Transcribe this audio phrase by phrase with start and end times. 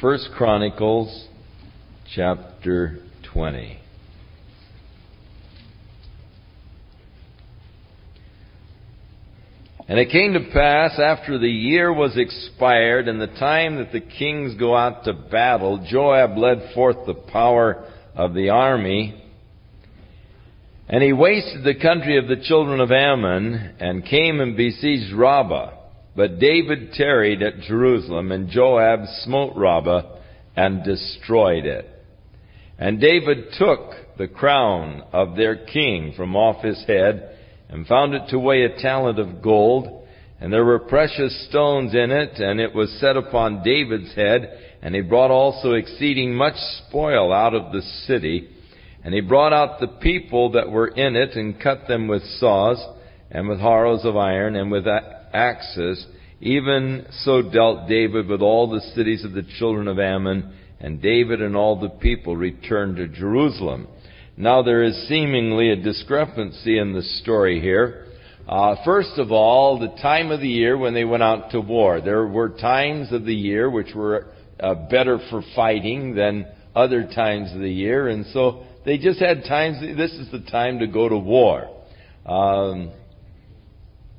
[0.00, 1.28] First Chronicles
[2.14, 2.98] chapter
[3.32, 3.80] 20.
[9.88, 14.00] And it came to pass after the year was expired and the time that the
[14.00, 17.84] kings go out to battle, Joab led forth the power
[18.14, 19.20] of the army.
[20.88, 25.79] And he wasted the country of the children of Ammon and came and besieged Rabbah.
[26.16, 30.16] But David tarried at Jerusalem and Joab smote Rabbah
[30.56, 31.88] and destroyed it.
[32.78, 37.36] And David took the crown of their king from off his head
[37.68, 40.06] and found it to weigh a talent of gold,
[40.40, 44.94] and there were precious stones in it, and it was set upon David's head, and
[44.94, 46.56] he brought also exceeding much
[46.88, 48.48] spoil out of the city,
[49.04, 52.82] and he brought out the people that were in it, and cut them with saws,
[53.30, 54.86] and with harrows of iron, and with
[55.32, 56.06] axes.
[56.40, 61.42] Even so dealt David with all the cities of the children of Ammon, and David
[61.42, 63.86] and all the people returned to Jerusalem.
[64.36, 68.06] Now there is seemingly a discrepancy in the story here.
[68.48, 72.00] Uh, first of all, the time of the year when they went out to war.
[72.00, 77.52] There were times of the year which were uh, better for fighting than other times
[77.52, 79.80] of the year, and so they just had times.
[79.96, 81.68] This is the time to go to war.
[82.24, 82.92] Um,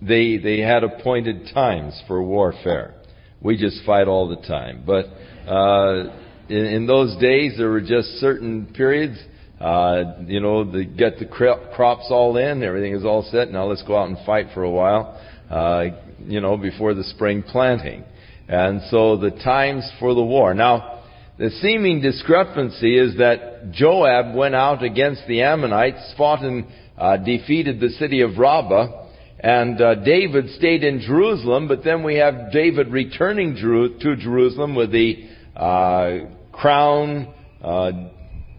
[0.02, 2.95] they they had appointed times for warfare.
[3.41, 5.05] We just fight all the time, but
[5.49, 6.16] uh,
[6.49, 9.17] in, in those days there were just certain periods
[9.61, 13.52] uh, you know, they get the crops all in, everything is all set.
[13.52, 15.21] Now let's go out and fight for a while,
[15.52, 15.83] uh,
[16.25, 18.03] you know, before the spring planting.
[18.47, 20.55] And so the times for the war.
[20.55, 21.03] Now,
[21.38, 26.65] the seeming discrepancy is that Joab went out against the Ammonites, fought and
[26.97, 29.00] uh, defeated the city of Rabbah,
[29.44, 34.92] and uh, David stayed in Jerusalem, but then we have David returning to Jerusalem with
[34.92, 36.17] the uh,
[36.52, 37.33] crown,
[37.64, 37.92] uh,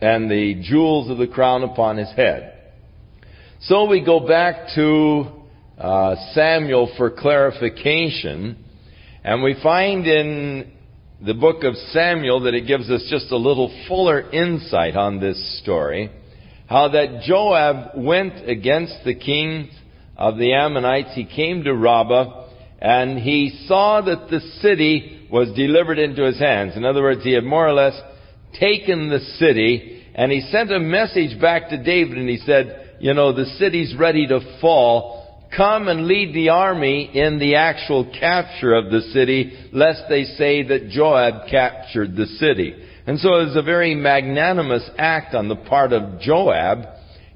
[0.01, 2.73] and the jewels of the crown upon his head.
[3.61, 5.31] So we go back to
[5.79, 8.65] uh, Samuel for clarification,
[9.23, 10.73] and we find in
[11.25, 15.61] the book of Samuel that it gives us just a little fuller insight on this
[15.63, 16.11] story.
[16.67, 19.69] How that Joab went against the kings
[20.23, 21.15] of the Ammonites.
[21.15, 22.47] He came to Rabbah
[22.81, 26.77] and he saw that the city was delivered into his hands.
[26.77, 28.01] In other words, he had more or less
[28.59, 33.15] taken the city and he sent a message back to David and he said, you
[33.15, 35.49] know, the city's ready to fall.
[35.57, 40.63] Come and lead the army in the actual capture of the city, lest they say
[40.63, 42.77] that Joab captured the city.
[43.09, 46.87] And so it was a very magnanimous act on the part of Joab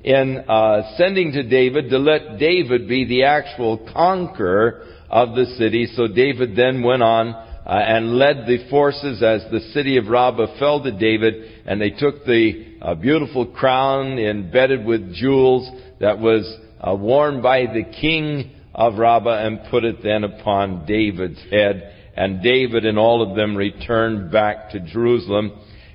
[0.06, 5.88] in uh, sending to David to let David be the actual conqueror of the city.
[5.96, 10.60] So David then went on uh, and led the forces as the city of Rabbah
[10.60, 15.68] fell to David, and they took the uh, beautiful crown embedded with jewels
[15.98, 21.42] that was uh, worn by the king of Rabbah and put it then upon David's
[21.50, 21.94] head.
[22.16, 25.50] And David and all of them returned back to Jerusalem.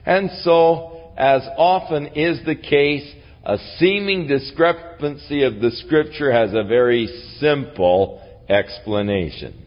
[0.06, 3.10] And so, as often is the case,
[3.44, 7.08] a seeming discrepancy of the scripture has a very
[7.40, 9.66] simple explanation.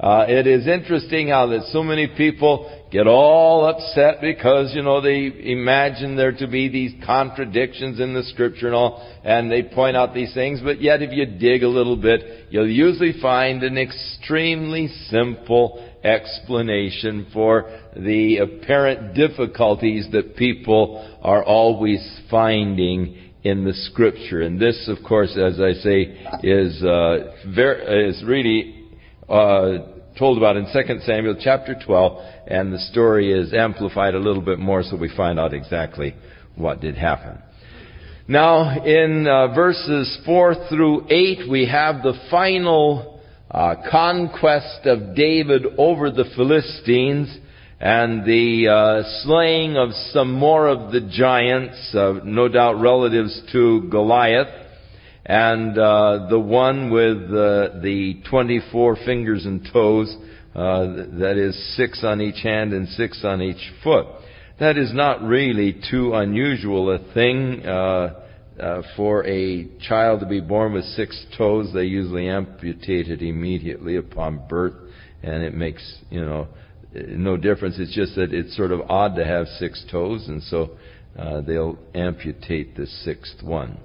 [0.00, 5.00] Uh, it is interesting how that so many people get all upset because, you know,
[5.00, 9.96] they imagine there to be these contradictions in the scripture and all, and they point
[9.96, 13.78] out these things, but yet if you dig a little bit, you'll usually find an
[13.78, 24.42] extremely simple explanation for the apparent difficulties that people are always finding in the scripture.
[24.42, 28.86] And this, of course, as I say, is, uh, is really,
[29.28, 29.78] uh,
[30.18, 34.58] told about in 2 Samuel chapter 12, and the story is amplified a little bit
[34.58, 36.14] more so we find out exactly
[36.54, 37.38] what did happen.
[38.28, 43.11] Now, in uh, verses 4 through 8, we have the final
[43.52, 47.38] uh, conquest of David over the Philistines
[47.78, 53.88] and the uh, slaying of some more of the giants, uh, no doubt relatives to
[53.90, 54.48] Goliath
[55.26, 60.16] and uh, the one with uh, the 24 fingers and toes,
[60.54, 60.86] uh,
[61.18, 64.06] that is six on each hand and six on each foot.
[64.60, 67.62] That is not really too unusual a thing
[68.60, 71.70] uh, for a child to be born with six toes.
[71.72, 74.74] They usually amputate it immediately upon birth,
[75.22, 76.48] and it makes you know
[76.94, 77.76] no difference.
[77.78, 80.72] It's just that it's sort of odd to have six toes, and so
[81.18, 83.78] uh, they'll amputate the sixth one.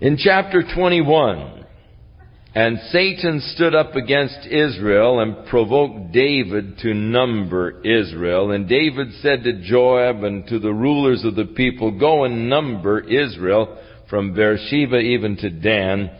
[0.00, 1.65] In chapter 21,
[2.56, 8.50] And Satan stood up against Israel and provoked David to number Israel.
[8.52, 13.00] And David said to Joab and to the rulers of the people, Go and number
[13.00, 13.76] Israel
[14.08, 16.10] from Beersheba even to Dan,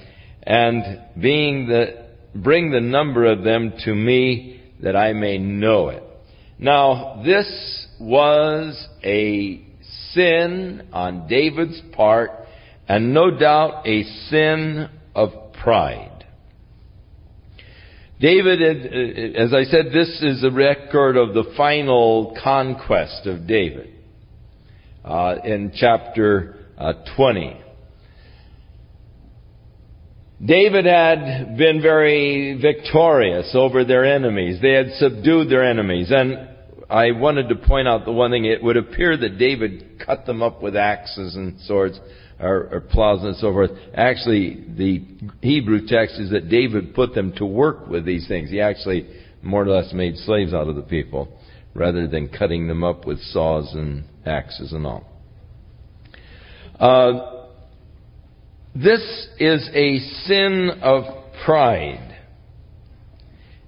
[0.43, 2.05] and being the,
[2.35, 6.03] bring the number of them to me that I may know it.
[6.59, 9.67] Now, this was a
[10.13, 12.31] sin on David's part,
[12.87, 15.31] and no doubt a sin of
[15.63, 16.16] pride.
[18.19, 23.93] David, as I said, this is a record of the final conquest of David
[25.05, 27.61] uh, in chapter uh, 20.
[30.45, 34.61] David had been very victorious over their enemies.
[34.63, 36.09] They had subdued their enemies.
[36.11, 36.56] And
[36.89, 38.45] I wanted to point out the one thing.
[38.45, 41.99] It would appear that David cut them up with axes and swords
[42.39, 43.71] or, or plows and so forth.
[43.95, 45.05] Actually, the
[45.41, 48.51] Hebrew text is that David put them to work with these things.
[48.51, 49.09] He actually
[49.43, 51.29] more or less made slaves out of the people
[51.75, 55.05] rather than cutting them up with saws and axes and all.
[56.79, 57.47] Uh,
[58.75, 61.05] this is a sin of
[61.45, 62.06] pride.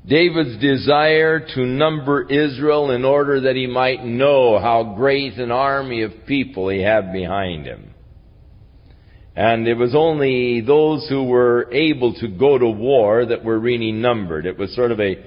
[0.09, 6.03] David's desire to number Israel in order that he might know how great an army
[6.03, 7.95] of people he had behind him.
[9.37, 13.93] And it was only those who were able to go to war that were really
[13.93, 14.47] numbered.
[14.47, 15.23] It was sort of a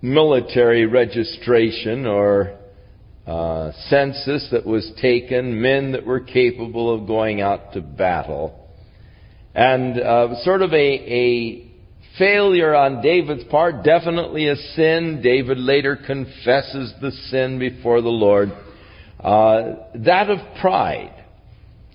[0.00, 2.58] military registration or
[3.26, 8.68] uh, census that was taken, men that were capable of going out to battle.
[9.54, 11.65] And uh, sort of a, a
[12.18, 15.20] failure on David's part, definitely a sin.
[15.22, 18.50] David later confesses the sin before the Lord.
[19.20, 21.12] Uh, that of pride.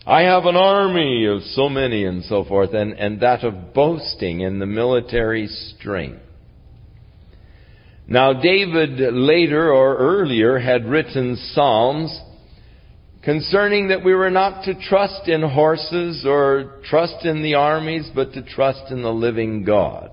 [0.05, 4.41] I have an army of so many and so forth, and, and that of boasting
[4.41, 6.21] in the military strength.
[8.07, 12.19] Now, David later or earlier had written Psalms
[13.23, 18.33] concerning that we were not to trust in horses or trust in the armies, but
[18.33, 20.11] to trust in the living God.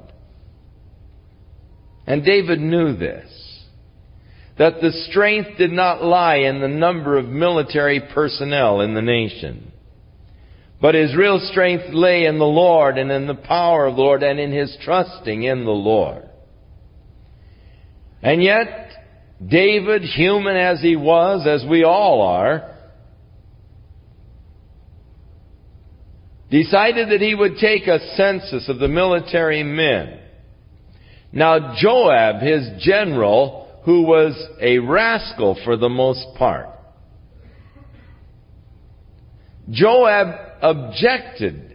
[2.06, 3.30] And David knew this.
[4.58, 9.72] That the strength did not lie in the number of military personnel in the nation.
[10.80, 14.22] But his real strength lay in the Lord and in the power of the Lord
[14.22, 16.28] and in his trusting in the Lord.
[18.22, 18.90] And yet,
[19.44, 22.77] David, human as he was, as we all are,
[26.50, 30.18] decided that he would take a census of the military men.
[31.32, 36.68] Now Joab, his general, who was a rascal for the most part,
[39.70, 41.67] Joab objected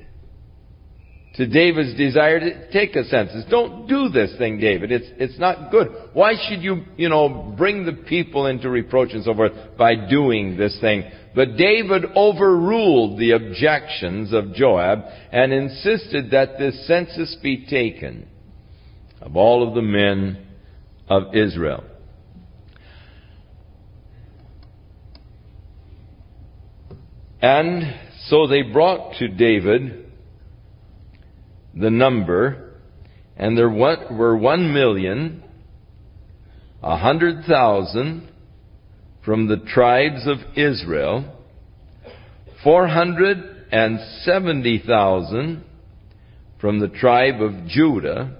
[1.35, 3.43] to David's desire to take a census.
[3.49, 4.91] Don't do this thing, David.
[4.91, 5.87] It's, it's not good.
[6.13, 10.57] Why should you, you know, bring the people into reproach and so forth by doing
[10.57, 11.09] this thing?
[11.35, 14.99] But David overruled the objections of Joab
[15.31, 18.27] and insisted that this census be taken
[19.19, 20.45] of all of the men
[21.09, 21.83] of Israel.
[27.41, 30.02] And so they brought to David
[31.75, 32.73] the number,
[33.35, 35.43] and there were one million,
[36.81, 38.29] a hundred thousand
[39.25, 41.25] from the tribes of Israel,
[42.63, 43.37] four hundred
[43.71, 45.63] and seventy thousand
[46.59, 48.37] from the tribe of Judah,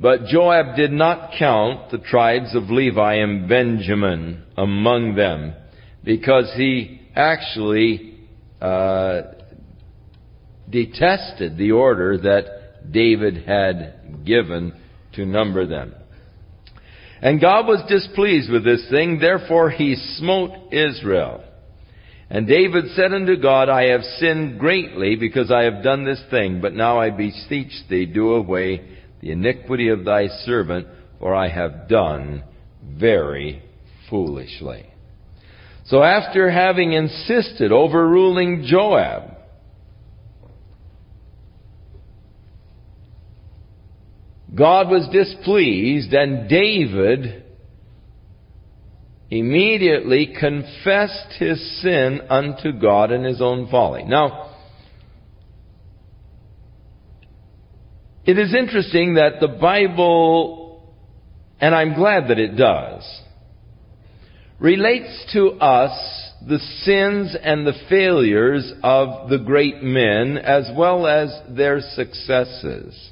[0.00, 5.54] but Joab did not count the tribes of Levi and Benjamin among them,
[6.02, 8.18] because he actually
[8.60, 9.22] uh,
[10.68, 14.74] detested the order that David had given
[15.14, 15.94] to number them.
[17.20, 21.42] And God was displeased with this thing, therefore he smote Israel.
[22.28, 26.60] And David said unto God, I have sinned greatly because I have done this thing,
[26.60, 28.88] but now I beseech thee, do away
[29.20, 30.86] the iniquity of thy servant,
[31.18, 32.44] for I have done
[32.82, 33.62] very
[34.10, 34.86] foolishly.
[35.86, 39.33] So after having insisted, overruling Joab,
[44.54, 47.44] God was displeased and David
[49.30, 54.04] immediately confessed his sin unto God in his own folly.
[54.04, 54.54] Now,
[58.24, 60.94] it is interesting that the Bible,
[61.60, 63.02] and I'm glad that it does,
[64.60, 71.30] relates to us the sins and the failures of the great men as well as
[71.48, 73.10] their successes.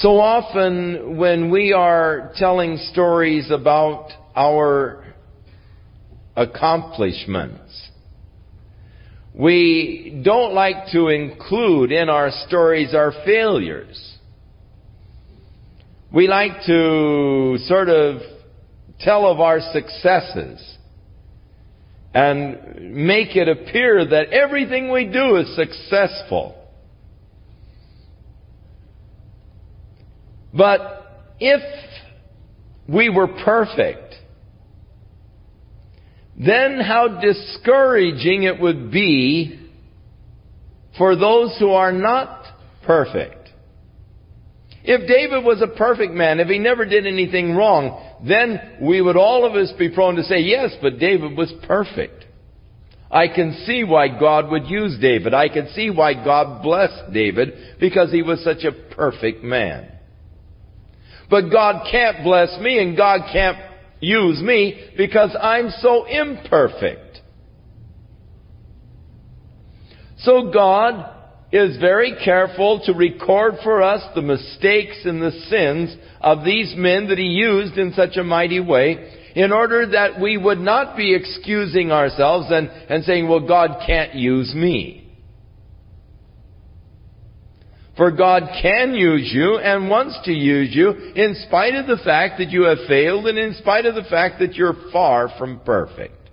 [0.00, 5.04] So often when we are telling stories about our
[6.34, 7.90] accomplishments,
[9.34, 14.16] we don't like to include in our stories our failures.
[16.10, 18.22] We like to sort of
[19.00, 20.78] tell of our successes
[22.14, 26.59] and make it appear that everything we do is successful.
[30.52, 31.62] But if
[32.88, 34.14] we were perfect,
[36.36, 39.60] then how discouraging it would be
[40.96, 42.44] for those who are not
[42.84, 43.48] perfect.
[44.82, 49.16] If David was a perfect man, if he never did anything wrong, then we would
[49.16, 52.24] all of us be prone to say, yes, but David was perfect.
[53.10, 55.34] I can see why God would use David.
[55.34, 59.90] I can see why God blessed David because he was such a perfect man.
[61.30, 63.58] But God can't bless me and God can't
[64.00, 67.20] use me because I'm so imperfect.
[70.18, 71.16] So God
[71.52, 77.08] is very careful to record for us the mistakes and the sins of these men
[77.08, 81.14] that he used in such a mighty way in order that we would not be
[81.14, 84.99] excusing ourselves and, and saying, well, God can't use me.
[88.00, 92.38] For God can use you and wants to use you in spite of the fact
[92.38, 96.30] that you have failed and in spite of the fact that you're far from perfect.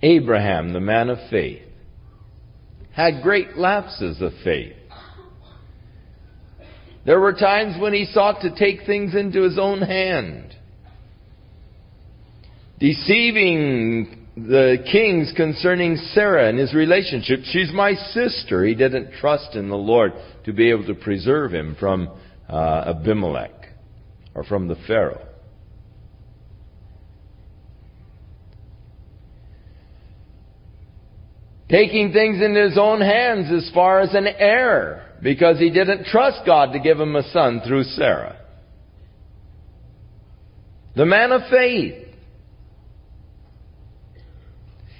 [0.00, 1.66] Abraham, the man of faith,
[2.92, 4.76] had great lapses of faith.
[7.04, 10.54] There were times when he sought to take things into his own hand,
[12.78, 17.40] deceiving the kings concerning Sarah and his relationship.
[17.44, 18.64] She's my sister.
[18.64, 20.12] He didn't trust in the Lord
[20.44, 22.08] to be able to preserve him from
[22.48, 23.68] uh, Abimelech
[24.34, 25.28] or from the Pharaoh.
[31.74, 36.40] taking things into his own hands as far as an heir because he didn't trust
[36.46, 38.38] God to give him a son through Sarah.
[40.94, 42.03] The man of faith.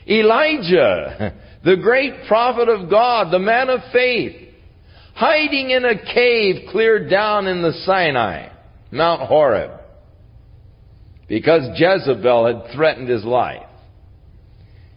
[0.09, 1.35] Elijah,
[1.65, 4.49] the great prophet of God, the man of faith,
[5.15, 8.49] hiding in a cave clear down in the Sinai,
[8.91, 9.81] Mount Horeb,
[11.29, 13.63] because Jezebel had threatened his life.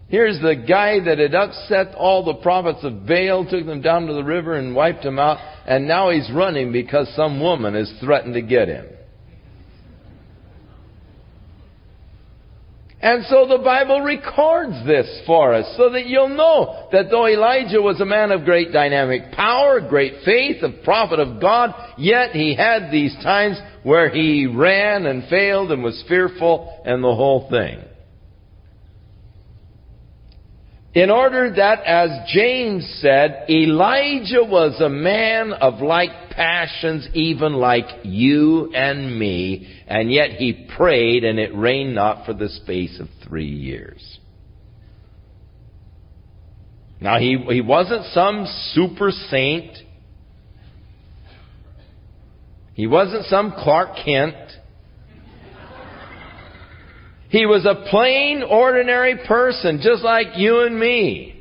[0.09, 4.13] Here's the guy that had upset all the prophets of Baal, took them down to
[4.13, 8.33] the river and wiped them out, and now he's running because some woman has threatened
[8.35, 8.85] to get him.
[13.07, 17.81] And so the Bible records this for us so that you'll know that though Elijah
[17.81, 22.53] was a man of great dynamic power, great faith, a prophet of God, yet he
[22.53, 27.79] had these times where he ran and failed and was fearful and the whole thing
[30.93, 37.85] in order that, as James said, Elijah was a man of like passions, even like
[38.03, 43.07] you and me, and yet he prayed and it rained not for the space of
[43.27, 44.19] three years.
[46.99, 49.77] Now he, he wasn't some super saint.
[52.73, 54.35] He wasn't some Clark Kent.
[57.29, 61.33] He was a plain, ordinary person, just like you and me.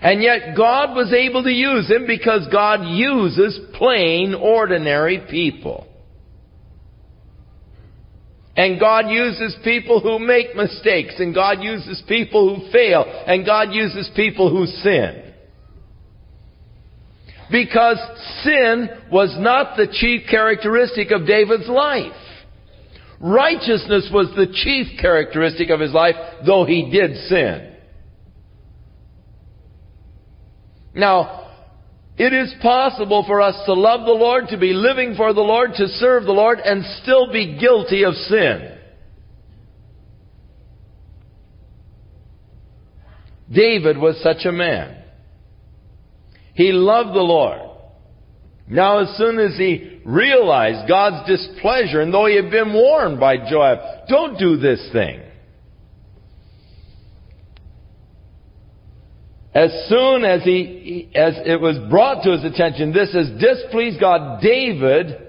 [0.00, 5.86] And yet God was able to use him because God uses plain, ordinary people.
[8.56, 13.72] And God uses people who make mistakes, and God uses people who fail, and God
[13.72, 15.32] uses people who sin.
[17.50, 17.98] Because
[18.42, 22.12] sin was not the chief characteristic of David's life.
[23.20, 26.14] Righteousness was the chief characteristic of his life,
[26.46, 27.72] though he did sin.
[30.94, 31.48] Now,
[32.16, 35.70] it is possible for us to love the Lord, to be living for the Lord,
[35.76, 38.76] to serve the Lord, and still be guilty of sin.
[43.50, 44.96] David was such a man.
[46.54, 47.67] He loved the Lord.
[48.70, 53.36] Now, as soon as he realized God's displeasure, and though he had been warned by
[53.48, 55.22] Joab, don't do this thing.
[59.58, 64.40] as soon as he, as it was brought to his attention, this has displeased God,
[64.40, 65.20] David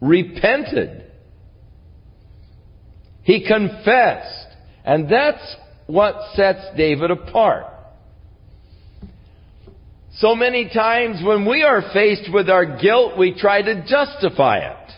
[0.00, 1.04] repented.
[3.22, 4.46] He confessed.
[4.86, 5.56] And that's
[5.86, 7.66] what sets David apart.
[10.18, 14.92] So many times when we are faced with our guilt, we try to justify it.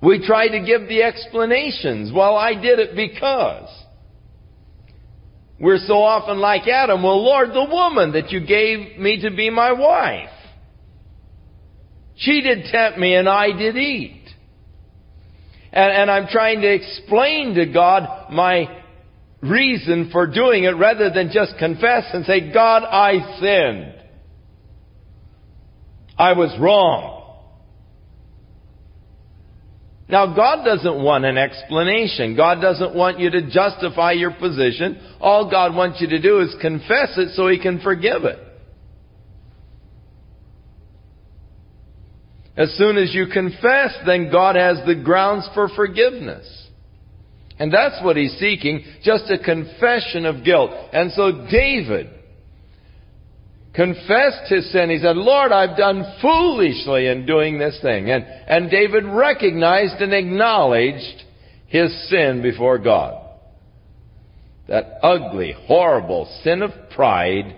[0.00, 2.12] We try to give the explanations.
[2.14, 3.68] Well, I did it because.
[5.58, 7.02] We're so often like Adam.
[7.02, 10.28] Well, Lord, the woman that you gave me to be my wife.
[12.16, 14.22] She did tempt me and I did eat.
[15.72, 18.83] And, and I'm trying to explain to God my
[19.50, 23.94] reason for doing it rather than just confess and say, God, I sinned.
[26.18, 27.14] I was wrong.
[30.08, 32.36] Now, God doesn't want an explanation.
[32.36, 35.00] God doesn't want you to justify your position.
[35.20, 38.38] All God wants you to do is confess it so He can forgive it.
[42.56, 46.63] As soon as you confess, then God has the grounds for forgiveness.
[47.58, 50.70] And that's what he's seeking, just a confession of guilt.
[50.92, 52.10] And so David
[53.74, 54.90] confessed his sin.
[54.90, 58.10] He said, Lord, I've done foolishly in doing this thing.
[58.10, 61.22] And, and David recognized and acknowledged
[61.66, 63.20] his sin before God.
[64.68, 67.56] That ugly, horrible sin of pride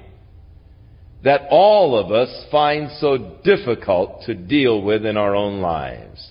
[1.27, 6.31] that all of us find so difficult to deal with in our own lives.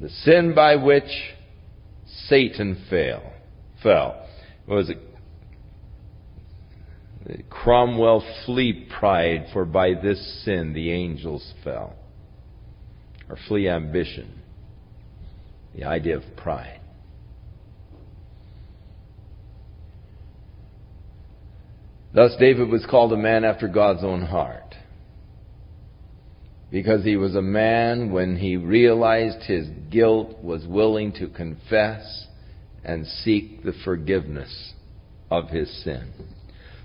[0.00, 1.10] The sin by which
[2.26, 3.32] Satan fell.
[3.82, 4.26] Fell.
[4.64, 4.98] What was it?
[7.50, 11.94] Cromwell flee pride, for by this sin the angels fell.
[13.28, 14.40] Or flee ambition.
[15.74, 16.80] The idea of pride.
[22.12, 24.74] Thus David was called a man after God's own heart.
[26.70, 32.26] Because he was a man when he realized his guilt was willing to confess
[32.84, 34.72] and seek the forgiveness
[35.30, 36.12] of his sin.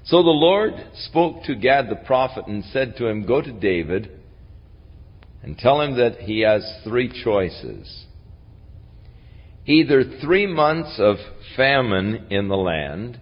[0.06, 4.12] So the Lord spoke to Gad the prophet and said to him, Go to David
[5.41, 8.06] and tell him that he has three choices.
[9.67, 11.17] Either three months of
[11.56, 13.19] famine in the land,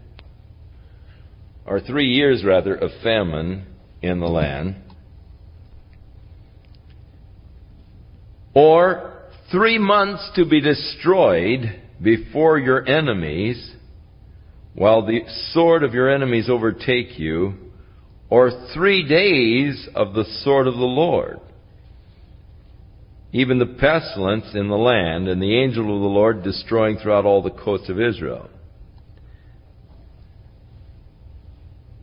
[1.65, 3.65] or three years rather, of famine
[4.01, 4.75] in the land,
[8.53, 9.13] or
[9.51, 13.73] three months to be destroyed before your enemies,
[14.73, 17.53] while the sword of your enemies overtake you,
[18.29, 21.39] or three days of the sword of the Lord.
[23.31, 27.41] Even the pestilence in the land, and the angel of the Lord destroying throughout all
[27.41, 28.49] the coasts of Israel.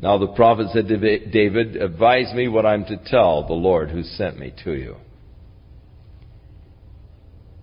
[0.01, 4.03] Now the prophet said to David, Advise me what I'm to tell the Lord who
[4.03, 4.97] sent me to you.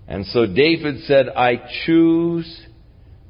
[0.08, 2.62] And so David said, I choose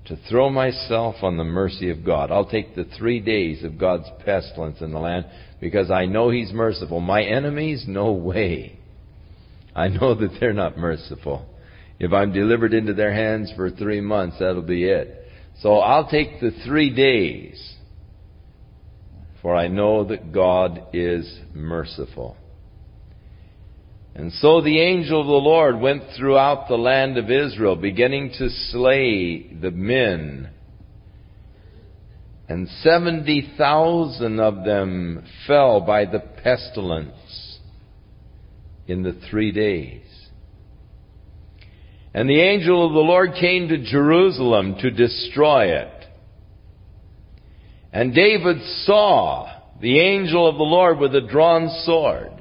[0.06, 2.32] to throw myself on the mercy of God.
[2.32, 5.26] I'll take the three days of God's pestilence in the land
[5.60, 7.00] because I know He's merciful.
[7.00, 8.80] My enemies, no way.
[9.76, 11.46] I know that they're not merciful.
[12.00, 15.26] If I'm delivered into their hands for three months, that'll be it.
[15.62, 17.76] So I'll take the three days
[19.42, 22.36] for I know that God is merciful.
[24.18, 28.50] And so the angel of the Lord went throughout the land of Israel, beginning to
[28.72, 30.50] slay the men.
[32.50, 37.60] And 70,000 of them fell by the pestilence
[38.88, 40.02] in the three days.
[42.12, 46.06] And the angel of the Lord came to Jerusalem to destroy it.
[47.94, 52.37] And David saw the angel of the Lord with a drawn sword.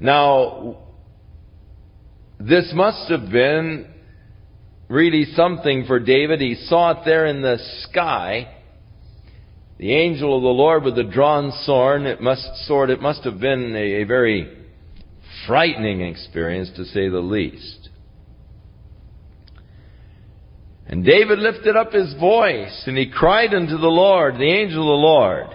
[0.00, 0.78] Now,
[2.38, 3.86] this must have been
[4.88, 6.40] really something for David.
[6.40, 8.54] He saw it there in the sky.
[9.78, 12.02] The angel of the Lord with a drawn sword.
[12.02, 14.56] It must, sword, it must have been a, a very
[15.46, 17.90] frightening experience to say the least.
[20.86, 24.86] And David lifted up his voice and he cried unto the Lord, the angel of
[24.86, 25.46] the Lord,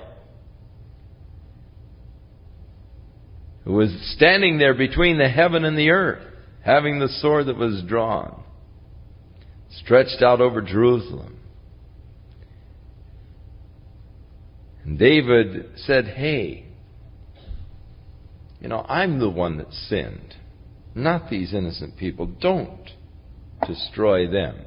[3.66, 6.24] who was standing there between the heaven and the earth,
[6.64, 8.44] having the sword that was drawn,
[9.70, 11.40] stretched out over Jerusalem.
[14.84, 16.68] And David said, Hey,
[18.62, 20.36] you know, I'm the one that sinned.
[20.94, 22.28] Not these innocent people.
[22.28, 22.90] Don't
[23.68, 24.62] destroy them.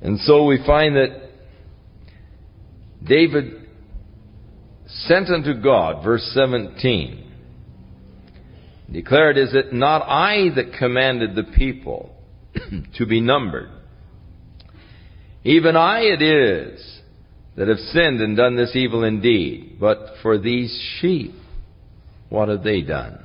[0.00, 1.21] And so we find that
[3.04, 3.68] David
[4.86, 7.32] sent unto God, verse 17,
[8.92, 12.14] declared, Is it not I that commanded the people
[12.96, 13.70] to be numbered?
[15.44, 17.00] Even I it is
[17.56, 19.76] that have sinned and done this evil indeed.
[19.80, 21.34] But for these sheep,
[22.28, 23.24] what have they done?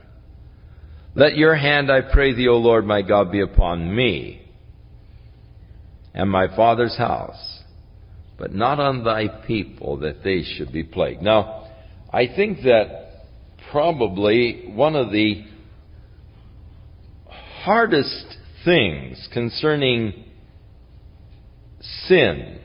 [1.16, 4.42] Let your hand, I pray thee, O Lord my God, be upon me
[6.14, 7.57] and my father's house,
[8.38, 11.22] but not on thy people that they should be plagued.
[11.22, 11.68] Now,
[12.12, 13.08] I think that
[13.72, 15.44] probably one of the
[17.64, 20.26] hardest things concerning
[22.06, 22.60] sin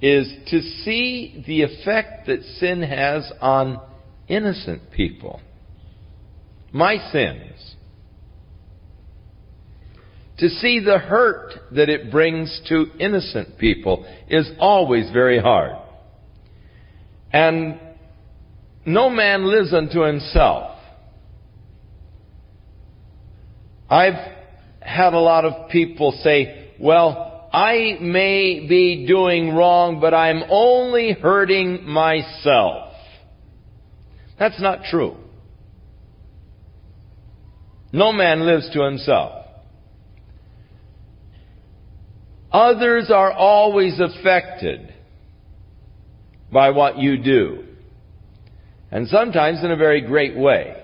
[0.00, 3.80] is to see the effect that sin has on
[4.28, 5.40] innocent people.
[6.72, 7.74] My sins.
[10.40, 15.76] To see the hurt that it brings to innocent people is always very hard.
[17.30, 17.78] And
[18.86, 20.78] no man lives unto himself.
[23.90, 24.14] I've
[24.80, 31.12] had a lot of people say, well, I may be doing wrong, but I'm only
[31.12, 32.94] hurting myself.
[34.38, 35.18] That's not true.
[37.92, 39.39] No man lives to himself.
[42.52, 44.92] Others are always affected
[46.52, 47.64] by what you do.
[48.90, 50.76] And sometimes in a very great way.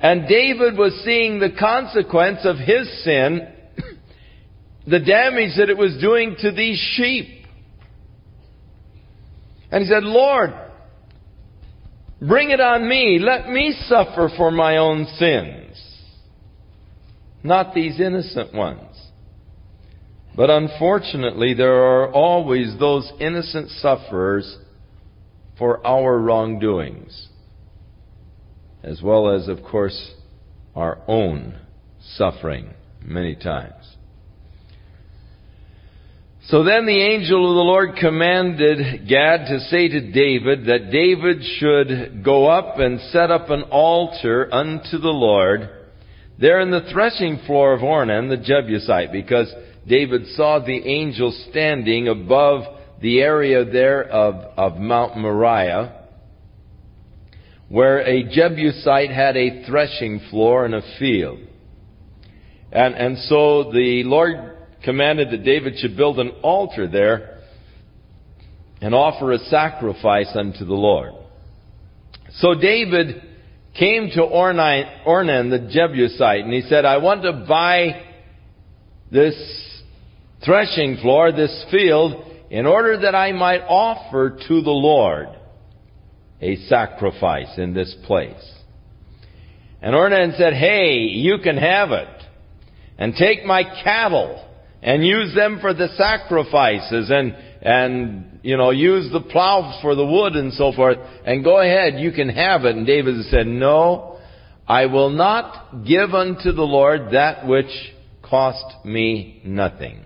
[0.00, 3.46] And David was seeing the consequence of his sin
[4.86, 7.46] the damage that it was doing to these sheep.
[9.70, 10.54] And he said, Lord,
[12.20, 13.18] bring it on me.
[13.20, 15.78] Let me suffer for my own sins.
[17.44, 18.91] Not these innocent ones.
[20.34, 24.58] But unfortunately, there are always those innocent sufferers
[25.58, 27.28] for our wrongdoings.
[28.82, 30.12] As well as, of course,
[30.74, 31.54] our own
[32.16, 32.70] suffering
[33.04, 33.96] many times.
[36.46, 41.42] So then the angel of the Lord commanded Gad to say to David that David
[41.58, 45.70] should go up and set up an altar unto the Lord
[46.40, 49.52] there in the threshing floor of Ornan the Jebusite, because
[49.86, 52.62] David saw the angel standing above
[53.00, 56.06] the area there of, of Mount Moriah,
[57.68, 61.40] where a Jebusite had a threshing floor and a field.
[62.70, 67.40] And, and so the Lord commanded that David should build an altar there
[68.80, 71.12] and offer a sacrifice unto the Lord.
[72.36, 73.22] So David
[73.78, 78.02] came to Ornan, Ornan the Jebusite and he said, I want to buy
[79.10, 79.34] this
[80.44, 85.28] threshing floor, this field, in order that I might offer to the Lord
[86.40, 88.52] a sacrifice in this place.
[89.80, 92.08] And Ornan said, Hey, you can have it.
[92.98, 94.48] And take my cattle
[94.82, 100.04] and use them for the sacrifices and, and, you know, use the plows for the
[100.04, 102.76] wood and so forth, and go ahead, you can have it.
[102.76, 104.18] And David said, no,
[104.66, 107.70] I will not give unto the Lord that which
[108.22, 110.04] cost me nothing.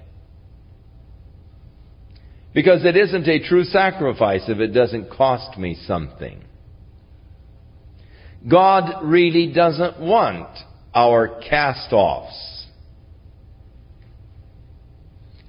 [2.57, 6.43] Because it isn't a true sacrifice if it doesn't cost me something.
[8.49, 10.49] God really doesn't want
[10.95, 12.67] our cast-offs.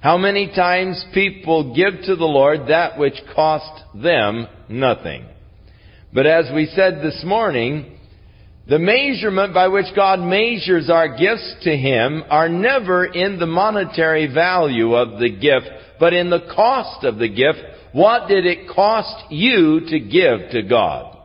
[0.00, 5.24] How many times people give to the Lord that which cost them nothing.
[6.12, 7.97] But as we said this morning,
[8.68, 14.32] the measurement by which God measures our gifts to Him are never in the monetary
[14.32, 15.66] value of the gift,
[15.98, 17.58] but in the cost of the gift.
[17.92, 21.16] What did it cost you to give to God?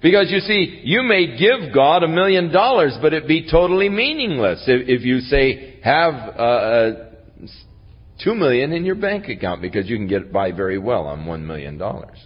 [0.00, 4.64] Because you see, you may give God a million dollars, but it be totally meaningless
[4.66, 7.08] if, if you say, have uh, uh,
[8.24, 11.46] two million in your bank account because you can get by very well on one
[11.46, 12.18] million dollars.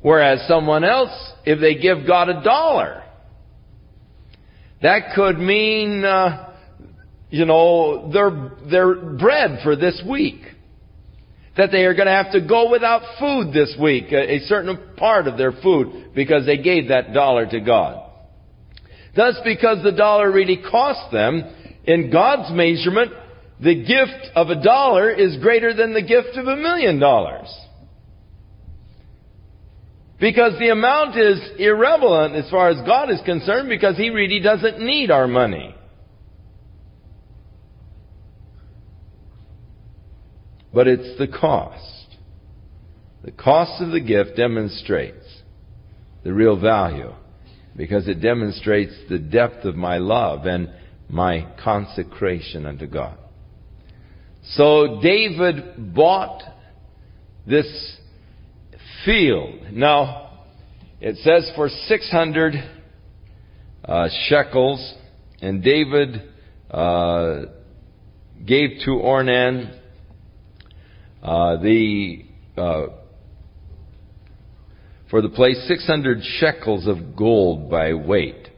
[0.00, 1.10] Whereas someone else,
[1.44, 3.02] if they give God a dollar,
[4.82, 6.52] that could mean, uh,
[7.30, 10.40] you know, their, their bread for this week
[11.56, 14.78] that they are going to have to go without food this week, a, a certain
[14.96, 18.08] part of their food, because they gave that dollar to God.
[19.16, 21.42] Thus, because the dollar really cost them,
[21.84, 23.10] in God's measurement,
[23.60, 27.48] the gift of a dollar is greater than the gift of a million dollars.
[30.20, 34.80] Because the amount is irrelevant as far as God is concerned because He really doesn't
[34.80, 35.74] need our money.
[40.72, 41.84] But it's the cost.
[43.24, 45.24] The cost of the gift demonstrates
[46.24, 47.12] the real value
[47.76, 50.70] because it demonstrates the depth of my love and
[51.08, 53.16] my consecration unto God.
[54.54, 56.42] So David bought
[57.46, 57.96] this
[59.04, 59.72] field.
[59.72, 60.44] Now,
[61.00, 62.54] it says for 600
[63.84, 64.94] uh, shekels,
[65.40, 66.22] and David
[66.70, 67.42] uh,
[68.44, 69.78] gave to Ornan
[71.22, 72.24] uh, the
[72.56, 72.86] uh,
[75.10, 78.48] for the place 600 shekels of gold by weight.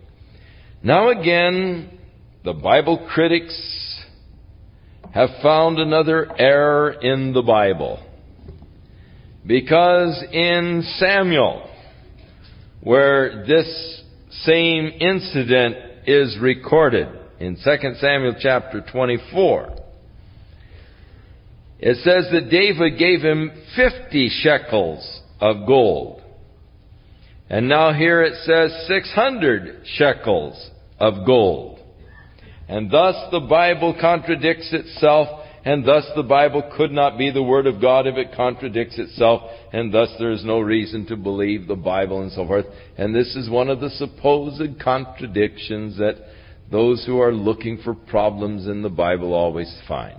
[0.83, 1.98] Now again,
[2.44, 4.05] the Bible critics
[5.12, 8.03] have found another error in the Bible.
[9.46, 11.68] Because in Samuel,
[12.83, 14.03] where this
[14.42, 15.76] same incident
[16.07, 17.61] is recorded, in 2
[18.00, 19.76] Samuel chapter 24,
[21.79, 26.22] it says that David gave him 50 shekels of gold.
[27.48, 31.81] And now here it says 600 shekels of gold.
[32.68, 35.29] And thus the Bible contradicts itself
[35.64, 39.42] and thus the Bible could not be the Word of God if it contradicts itself,
[39.73, 42.66] and thus there is no reason to believe the Bible and so forth.
[42.96, 46.16] And this is one of the supposed contradictions that
[46.70, 50.18] those who are looking for problems in the Bible always find.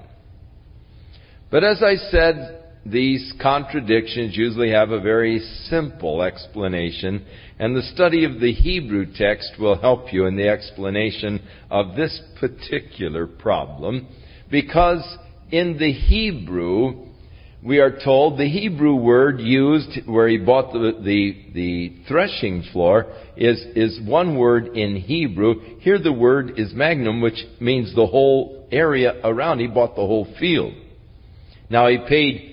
[1.49, 7.25] But as I said, these contradictions usually have a very simple explanation,
[7.60, 12.21] and the study of the Hebrew text will help you in the explanation of this
[12.39, 14.08] particular problem,
[14.49, 15.04] because
[15.51, 17.07] in the Hebrew,
[17.63, 23.13] we are told the Hebrew word used where he bought the, the, the, threshing floor
[23.37, 25.77] is, is one word in Hebrew.
[25.79, 29.59] Here the word is magnum, which means the whole area around.
[29.59, 30.73] He bought the whole field.
[31.69, 32.50] Now he paid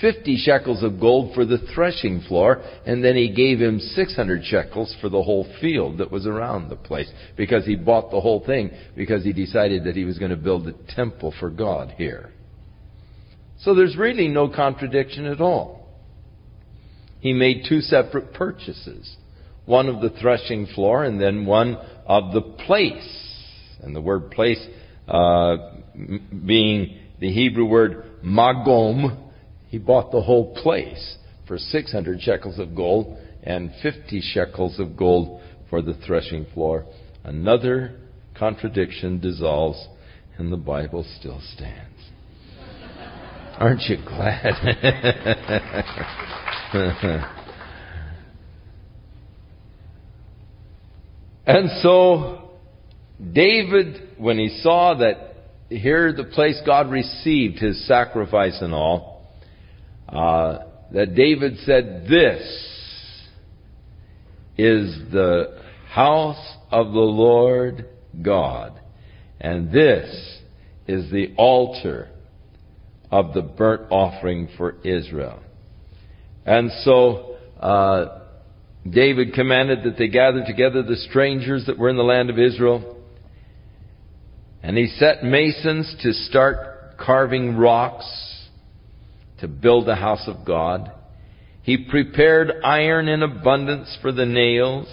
[0.00, 4.94] 50 shekels of gold for the threshing floor, and then he gave him 600 shekels
[5.00, 8.70] for the whole field that was around the place, because he bought the whole thing,
[8.96, 12.30] because he decided that he was going to build a temple for God here.
[13.60, 15.86] So there's really no contradiction at all.
[17.20, 19.16] He made two separate purchases.
[19.66, 23.26] One of the threshing floor and then one of the place.
[23.82, 24.64] And the word place,
[25.06, 25.56] uh,
[26.46, 29.29] being the Hebrew word magom,
[29.70, 35.40] he bought the whole place for 600 shekels of gold and 50 shekels of gold
[35.70, 36.84] for the threshing floor.
[37.22, 38.00] Another
[38.36, 39.86] contradiction dissolves
[40.38, 41.86] and the Bible still stands.
[43.58, 44.54] Aren't you glad?
[51.46, 52.50] and so,
[53.32, 55.28] David, when he saw that
[55.68, 59.09] here the place God received his sacrifice and all,
[60.12, 60.58] uh,
[60.92, 62.42] that David said, This
[64.58, 67.86] is the house of the Lord
[68.22, 68.78] God,
[69.40, 70.38] and this
[70.86, 72.08] is the altar
[73.10, 75.40] of the burnt offering for Israel.
[76.44, 78.20] And so, uh,
[78.88, 82.96] David commanded that they gather together the strangers that were in the land of Israel
[84.62, 88.06] and he set masons to start carving rocks
[89.40, 90.92] to build the house of God.
[91.62, 94.88] He prepared iron in abundance for the nails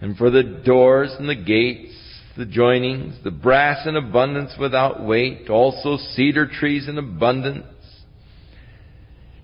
[0.00, 1.94] and for the doors and the gates,
[2.36, 7.66] the joinings, the brass in abundance without weight, also cedar trees in abundance.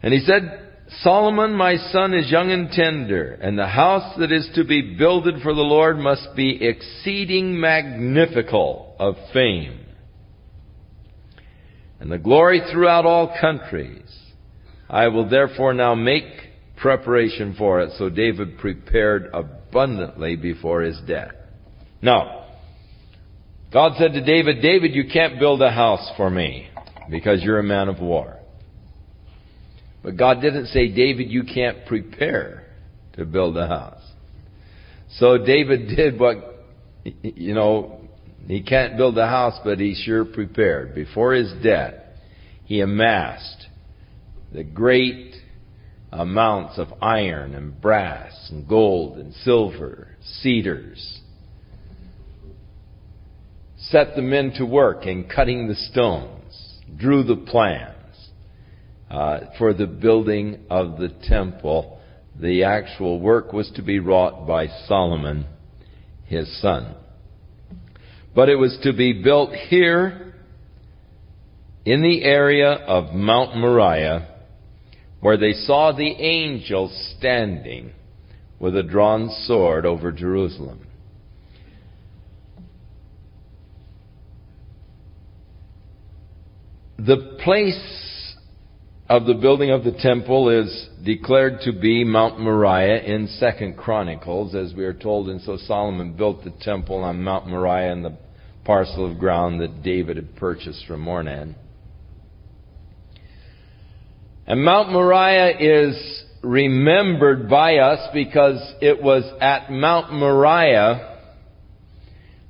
[0.03, 0.69] And he said,
[1.03, 5.43] Solomon, my son, is young and tender, and the house that is to be builded
[5.43, 9.88] for the Lord must be exceeding magnifical of fame.
[12.01, 14.05] And the glory throughout all countries.
[14.89, 16.25] I will therefore now make
[16.77, 17.91] preparation for it.
[17.99, 21.33] So David prepared abundantly before his death.
[22.01, 22.47] Now,
[23.73, 26.69] God said to David, David, you can't build a house for me
[27.11, 28.39] because you're a man of war.
[30.03, 32.65] But God didn't say, David, you can't prepare
[33.15, 34.03] to build a house.
[35.17, 36.65] So David did what,
[37.05, 37.98] you know,
[38.49, 40.95] he can't build a house, but he sure prepared.
[40.95, 41.95] Before his death,
[42.65, 43.67] he amassed
[44.53, 45.35] the great
[46.11, 51.21] amounts of iron and brass and gold and silver, cedars.
[53.77, 57.95] set the men to work in cutting the stones, drew the plans
[59.11, 62.01] uh, for the building of the temple.
[62.41, 65.47] The actual work was to be wrought by Solomon,
[66.25, 66.95] his son.
[68.39, 70.33] But it was to be built here
[71.85, 74.29] in the area of Mount Moriah
[75.19, 77.91] where they saw the angel standing
[78.61, 80.87] with a drawn sword over Jerusalem.
[86.97, 88.37] The place
[89.09, 94.55] of the building of the temple is declared to be Mount Moriah in Second Chronicles,
[94.55, 98.17] as we are told, and so Solomon built the temple on Mount Moriah and the
[98.69, 101.55] parcel of ground that David had purchased from Ornan.
[104.47, 111.19] And Mount Moriah is remembered by us because it was at Mount Moriah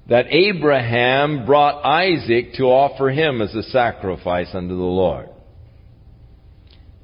[0.08, 5.28] that Abraham brought Isaac to offer him as a sacrifice unto the Lord.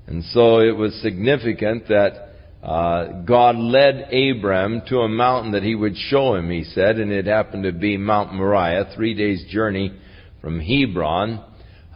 [0.09, 2.24] And so it was significant that
[2.65, 7.13] uh, God led Abram to a mountain that he would show him, he said, and
[7.13, 9.93] it happened to be Mount Moriah, three days' journey
[10.41, 11.45] from Hebron,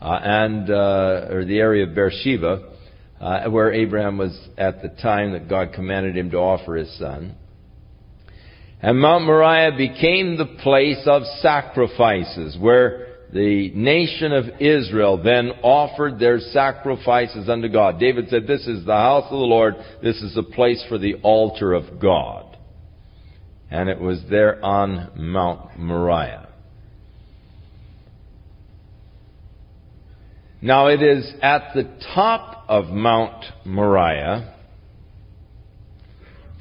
[0.01, 2.69] uh, and, uh, or the area of Beersheba
[3.21, 7.35] uh, where Abraham was at the time that God commanded him to offer his son.
[8.81, 16.19] And Mount Moriah became the place of sacrifices where the nation of Israel then offered
[16.19, 18.01] their sacrifices unto God.
[18.01, 19.75] David said, This is the house of the Lord.
[20.03, 22.57] This is a place for the altar of God.
[23.71, 26.49] And it was there on Mount Moriah.
[30.63, 34.55] Now it is at the top of Mount Moriah,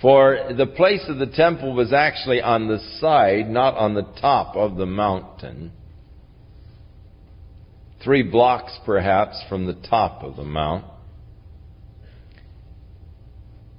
[0.02, 4.56] for the place of the temple was actually on the side, not on the top
[4.56, 5.72] of the mountain.
[8.04, 10.86] Three blocks perhaps from the top of the mount.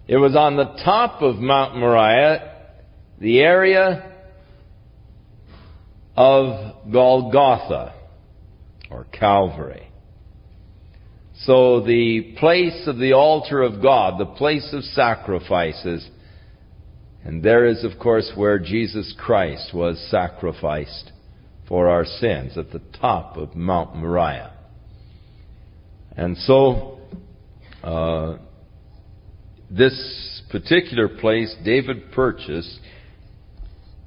[0.06, 2.54] It was on the top of Mount Moriah,
[3.20, 4.12] the area
[6.16, 7.94] of Golgotha,
[8.90, 9.88] or Calvary.
[11.44, 16.08] So the place of the altar of God, the place of sacrifices,
[17.22, 21.12] and there is, of course, where Jesus Christ was sacrificed
[21.68, 24.52] for our sins, at the top of Mount Moriah.
[26.16, 26.98] And so,
[27.82, 28.38] uh,
[29.70, 32.80] this particular place David purchased,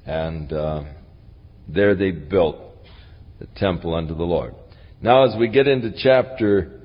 [0.04, 0.82] and uh,
[1.68, 2.56] there they built
[3.38, 4.54] the temple unto the Lord.
[5.00, 6.80] Now, as we get into chapter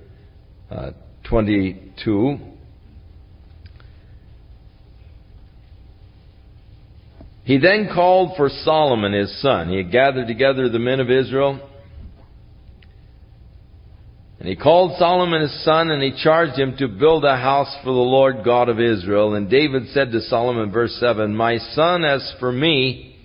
[0.70, 0.92] uh,
[1.30, 2.40] 22.
[7.48, 9.70] He then called for Solomon his son.
[9.70, 11.62] He had gathered together the men of Israel.
[14.38, 17.92] And he called Solomon his son and he charged him to build a house for
[17.92, 19.36] the Lord God of Israel.
[19.36, 23.16] And David said to Solomon, verse 7, My son, as for me,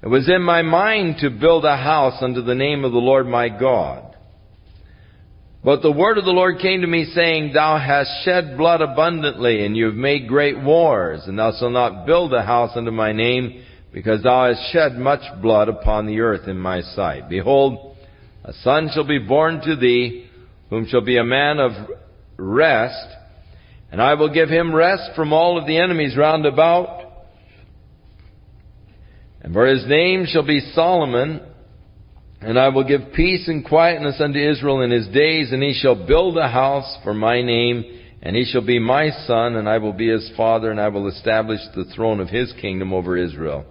[0.00, 3.26] it was in my mind to build a house unto the name of the Lord
[3.26, 4.13] my God.
[5.64, 9.64] But the word of the Lord came to me saying, Thou hast shed blood abundantly,
[9.64, 13.12] and you have made great wars, and thou shalt not build a house unto my
[13.12, 17.30] name, because thou hast shed much blood upon the earth in my sight.
[17.30, 17.96] Behold,
[18.44, 20.26] a son shall be born to thee,
[20.68, 21.72] whom shall be a man of
[22.36, 23.06] rest,
[23.90, 27.00] and I will give him rest from all of the enemies round about.
[29.40, 31.40] And for his name shall be Solomon,
[32.40, 36.06] and I will give peace and quietness unto Israel in his days, and he shall
[36.06, 37.84] build a house for my name,
[38.22, 41.08] and he shall be my son, and I will be his father, and I will
[41.08, 43.64] establish the throne of his kingdom over Israel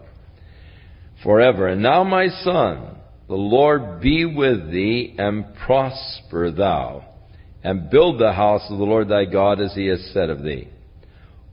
[1.24, 1.68] forever.
[1.68, 2.98] And now, my son,
[3.28, 7.06] the Lord be with thee, and prosper thou,
[7.64, 10.68] and build the house of the Lord thy God as he has said of thee.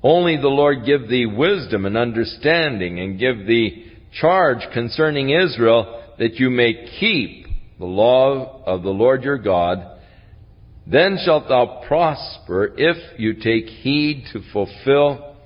[0.03, 6.35] Only the Lord give thee wisdom and understanding, and give thee charge concerning Israel, that
[6.35, 7.47] you may keep
[7.79, 9.99] the law of the Lord your God,
[10.87, 15.37] then shalt thou prosper if you take heed to fulfill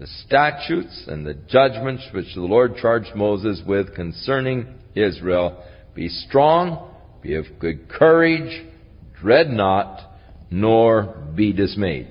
[0.00, 4.66] the statutes and the judgments which the Lord charged Moses with concerning
[4.96, 5.62] Israel.
[5.94, 6.90] Be strong,
[7.22, 8.66] be of good courage,
[9.20, 10.00] dread not,
[10.50, 12.08] nor be dismayed.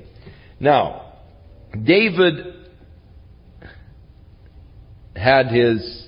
[0.62, 1.16] Now,
[1.74, 2.56] David
[5.14, 6.03] had his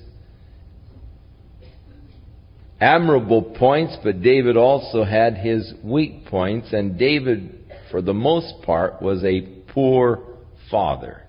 [2.85, 9.01] admirable points, but David also had his weak points, and David, for the most part,
[9.01, 9.41] was a
[9.73, 10.23] poor
[10.69, 11.23] father.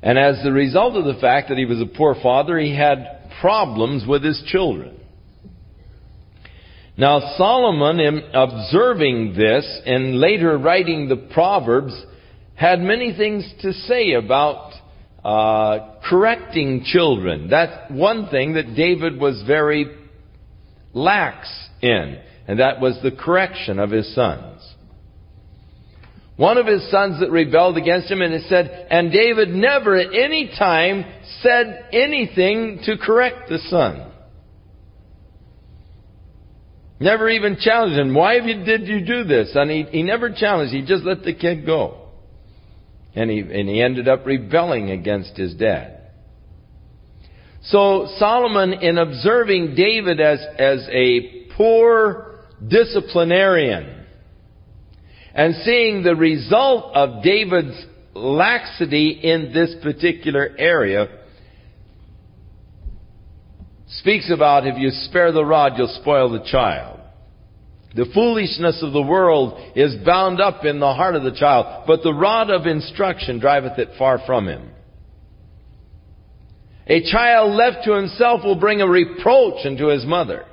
[0.00, 3.30] And as the result of the fact that he was a poor father, he had
[3.40, 5.00] problems with his children.
[6.96, 12.00] Now Solomon, in observing this and later writing the Proverbs,
[12.54, 14.70] had many things to say about
[15.24, 17.48] uh, correcting children.
[17.48, 19.86] That's one thing that David was very
[20.92, 21.48] lax
[21.80, 24.60] in, and that was the correction of his sons.
[26.36, 30.12] One of his sons that rebelled against him, and it said, and David never at
[30.12, 31.04] any time
[31.40, 34.10] said anything to correct the son.
[36.98, 38.14] Never even challenged him.
[38.14, 39.52] Why did you do this?
[39.54, 40.74] And he, he never challenged.
[40.74, 42.03] He just let the kid go.
[43.14, 46.00] And he, and he ended up rebelling against his dad.
[47.62, 54.04] So Solomon, in observing David as, as a poor disciplinarian,
[55.34, 61.08] and seeing the result of David's laxity in this particular area,
[63.86, 67.00] speaks about if you spare the rod, you'll spoil the child.
[67.94, 72.02] The foolishness of the world is bound up in the heart of the child, but
[72.02, 74.70] the rod of instruction driveth it far from him.
[76.86, 80.44] A child left to himself will bring a reproach unto his mother.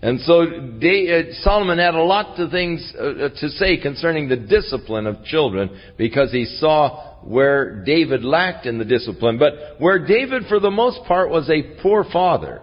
[0.00, 4.36] And so uh, Solomon had a lot of things uh, uh, to say concerning the
[4.36, 10.44] discipline of children because he saw where David lacked in the discipline, but where David
[10.48, 12.62] for the most part was a poor father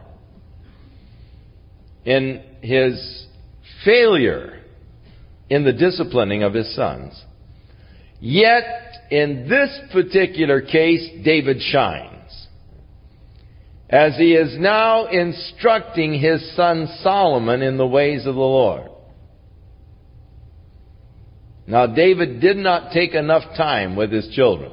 [2.05, 3.25] in his
[3.83, 4.61] failure
[5.49, 7.21] in the disciplining of his sons.
[8.19, 8.63] Yet,
[9.11, 12.11] in this particular case, David shines.
[13.89, 18.89] As he is now instructing his son Solomon in the ways of the Lord.
[21.67, 24.71] Now, David did not take enough time with his children.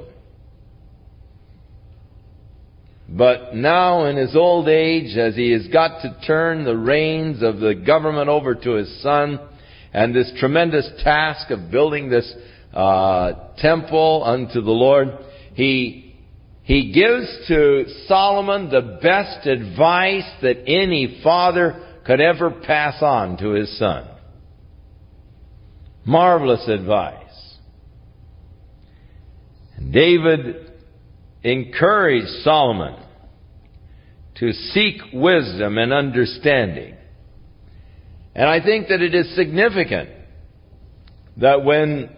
[3.14, 7.58] But now in his old age, as he has got to turn the reins of
[7.58, 9.38] the government over to his son,
[9.92, 12.32] and this tremendous task of building this
[12.72, 15.08] uh, temple unto the Lord,
[15.54, 16.16] he
[16.62, 23.50] he gives to Solomon the best advice that any father could ever pass on to
[23.50, 24.08] his son.
[26.06, 27.18] Marvelous advice.
[29.76, 30.72] And David
[31.42, 33.01] encouraged Solomon
[34.36, 36.96] to seek wisdom and understanding.
[38.34, 40.08] And I think that it is significant
[41.36, 42.10] that when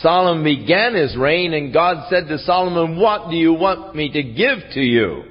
[0.00, 4.22] Solomon began his reign and God said to Solomon, what do you want me to
[4.22, 5.24] give to you?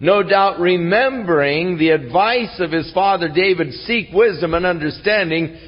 [0.00, 5.58] No doubt remembering the advice of his father David, seek wisdom and understanding,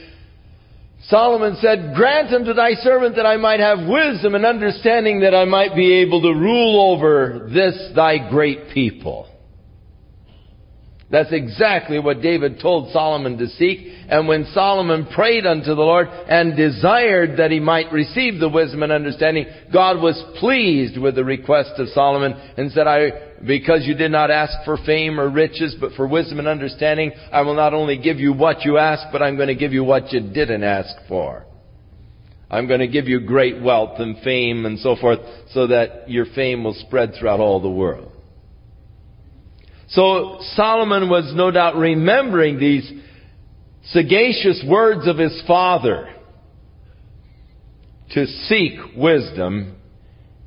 [1.05, 5.45] Solomon said, Grant unto thy servant that I might have wisdom and understanding that I
[5.45, 9.27] might be able to rule over this thy great people.
[11.11, 13.81] That's exactly what David told Solomon to seek.
[14.09, 18.85] And when Solomon prayed unto the Lord and desired that he might receive the wisdom
[18.85, 23.95] and understanding, God was pleased with the request of Solomon and said, I, because you
[23.95, 27.75] did not ask for fame or riches, but for wisdom and understanding, I will not
[27.75, 30.63] only give you what you asked, but I'm going to give you what you didn't
[30.63, 31.47] ask for.
[32.51, 35.21] I'm going to give you great wealth and fame and so forth
[35.53, 38.13] so that your fame will spread throughout all the world.
[39.89, 42.91] So Solomon was no doubt remembering these
[43.87, 46.15] sagacious words of his father
[48.11, 49.77] to seek wisdom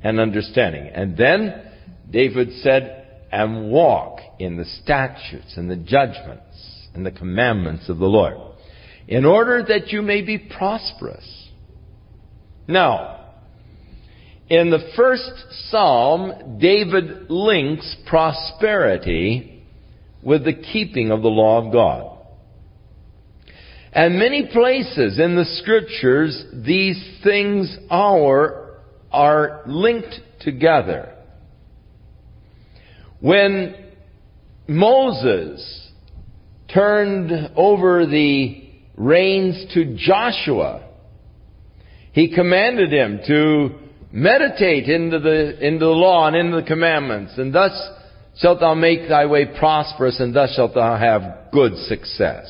[0.02, 0.88] and understanding.
[0.88, 1.62] And then
[2.10, 3.00] David said,
[3.32, 8.36] and walk in the statutes and the judgments and the commandments of the Lord,
[9.08, 11.48] in order that you may be prosperous.
[12.68, 13.32] Now,
[14.48, 15.32] in the first
[15.70, 19.64] psalm, David links prosperity
[20.22, 22.18] with the keeping of the law of God.
[23.92, 28.80] And many places in the scriptures, these things are,
[29.12, 31.13] are linked together.
[33.20, 33.74] When
[34.66, 35.90] Moses
[36.72, 40.88] turned over the reins to Joshua,
[42.12, 43.84] he commanded him to
[44.16, 47.72] Meditate into the, into the law and into the commandments, and thus
[48.38, 52.46] shalt thou make thy way prosperous, and thus shalt thou have good success.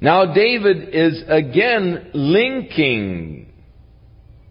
[0.00, 3.51] Now David is again linking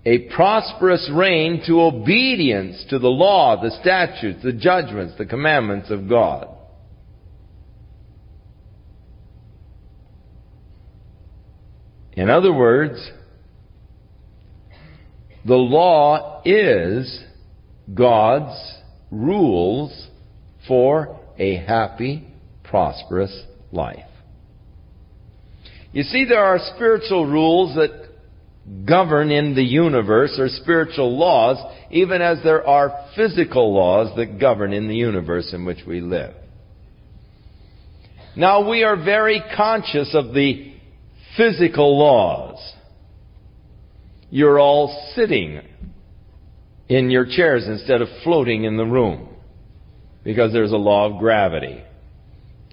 [0.06, 6.10] a prosperous reign to obedience to the law, the statutes, the judgments, the commandments of
[6.10, 6.48] God.
[12.14, 13.12] In other words,
[15.46, 17.24] the law is
[17.94, 18.76] God's
[19.12, 20.08] rules
[20.68, 22.28] for a happy,
[22.64, 24.06] prosperous life.
[25.94, 28.01] You see, there are spiritual rules that
[28.86, 31.58] govern in the universe, are spiritual laws,
[31.90, 36.34] even as there are physical laws that govern in the universe in which we live.
[38.36, 40.74] Now, we are very conscious of the
[41.36, 42.58] physical laws.
[44.30, 45.62] You're all sitting
[46.88, 49.28] in your chairs instead of floating in the room
[50.24, 51.84] because there's a law of gravity.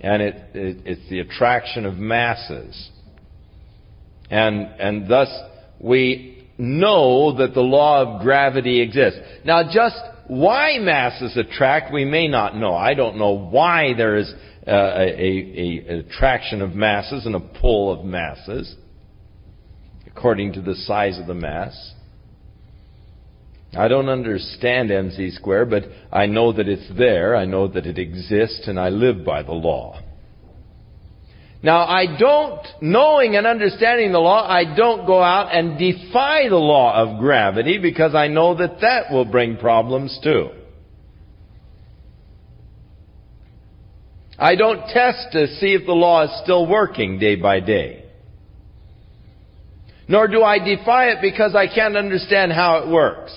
[0.01, 2.91] And it, it, it's the attraction of masses.
[4.31, 5.29] And, and thus
[5.81, 9.21] we know that the law of gravity exists.
[9.45, 12.75] Now just why masses attract, we may not know.
[12.75, 14.33] I don't know why there is
[14.67, 18.75] uh, a, a, a attraction of masses and a pull of masses
[20.07, 21.95] according to the size of the mass.
[23.77, 27.37] I don't understand mc squared, but I know that it's there.
[27.37, 30.01] I know that it exists, and I live by the law.
[31.61, 36.57] Now, I don't, knowing and understanding the law, I don't go out and defy the
[36.57, 40.51] law of gravity because I know that that will bring problems too.
[44.39, 48.05] I don't test to see if the law is still working day by day.
[50.07, 53.33] Nor do I defy it because I can't understand how it works.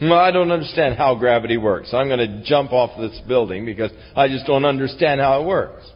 [0.00, 1.92] Well, I don't understand how gravity works.
[1.92, 5.90] I'm going to jump off this building because I just don't understand how it works.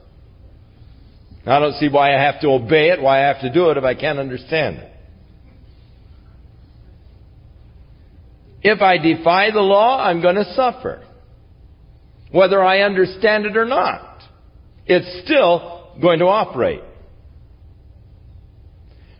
[1.46, 3.76] I don't see why I have to obey it, why I have to do it
[3.76, 4.92] if I can't understand it.
[8.62, 11.02] If I defy the law, I'm going to suffer.
[12.30, 14.22] Whether I understand it or not.
[14.86, 16.82] It's still going to operate.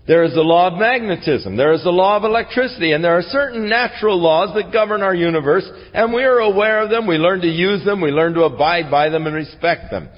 [0.07, 1.57] There is the law of magnetism.
[1.57, 2.93] There is the law of electricity.
[2.93, 5.69] And there are certain natural laws that govern our universe.
[5.95, 7.07] And we are aware of them.
[7.07, 8.01] We learn to use them.
[8.01, 10.09] We learn to abide by them and respect them.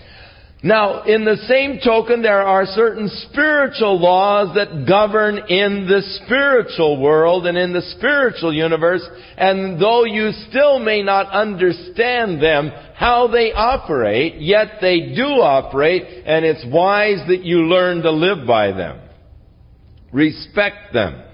[0.65, 7.01] Now, in the same token, there are certain spiritual laws that govern in the spiritual
[7.01, 9.03] world and in the spiritual universe,
[9.37, 16.05] and though you still may not understand them, how they operate, yet they do operate,
[16.25, 19.01] and it's wise that you learn to live by them.
[20.13, 21.25] Respect them.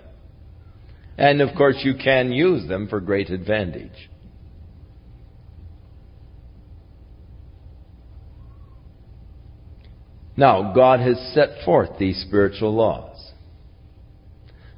[1.19, 4.09] And of course, you can use them for great advantage.
[10.39, 13.33] Now, God has set forth these spiritual laws.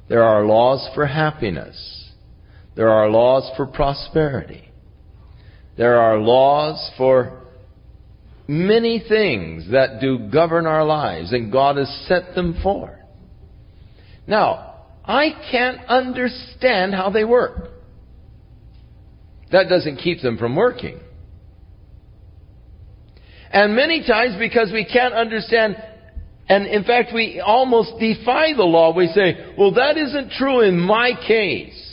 [0.09, 2.09] There are laws for happiness.
[2.75, 4.63] There are laws for prosperity.
[5.77, 7.43] There are laws for
[8.47, 12.97] many things that do govern our lives, and God has set them forth.
[14.25, 17.69] Now, I can't understand how they work.
[19.51, 20.99] That doesn't keep them from working.
[23.53, 25.75] And many times because we can't understand,
[26.47, 30.79] and in fact we almost defy the law, we say, well that isn't true in
[30.79, 31.87] my case.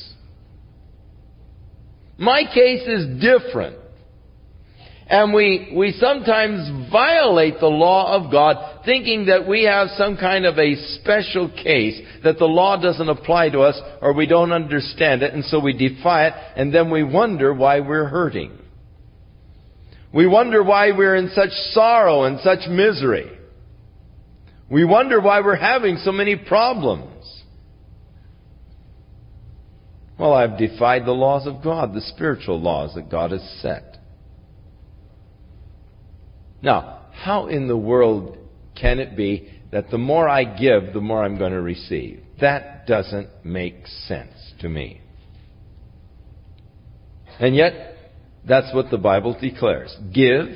[2.17, 3.77] My case is different.
[5.11, 10.45] And we, we sometimes violate the law of God thinking that we have some kind
[10.45, 15.23] of a special case, that the law doesn't apply to us or we don't understand
[15.23, 18.53] it and so we defy it and then we wonder why we're hurting.
[20.13, 23.31] We wonder why we're in such sorrow and such misery.
[24.71, 27.43] We wonder why we're having so many problems.
[30.19, 33.99] Well, I've defied the laws of God, the spiritual laws that God has set.
[36.61, 38.37] Now, how in the world
[38.75, 42.23] can it be that the more I give, the more I'm going to receive?
[42.41, 45.01] That doesn't make sense to me.
[47.39, 47.98] And yet,
[48.47, 49.97] that's what the Bible declares.
[50.13, 50.47] Give,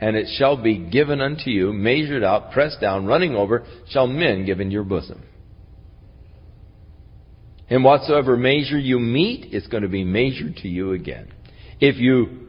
[0.00, 4.44] and it shall be given unto you, measured out, pressed down, running over, shall men
[4.44, 5.22] give into your bosom.
[7.68, 11.32] And whatsoever measure you meet, it's going to be measured to you again.
[11.80, 12.48] If you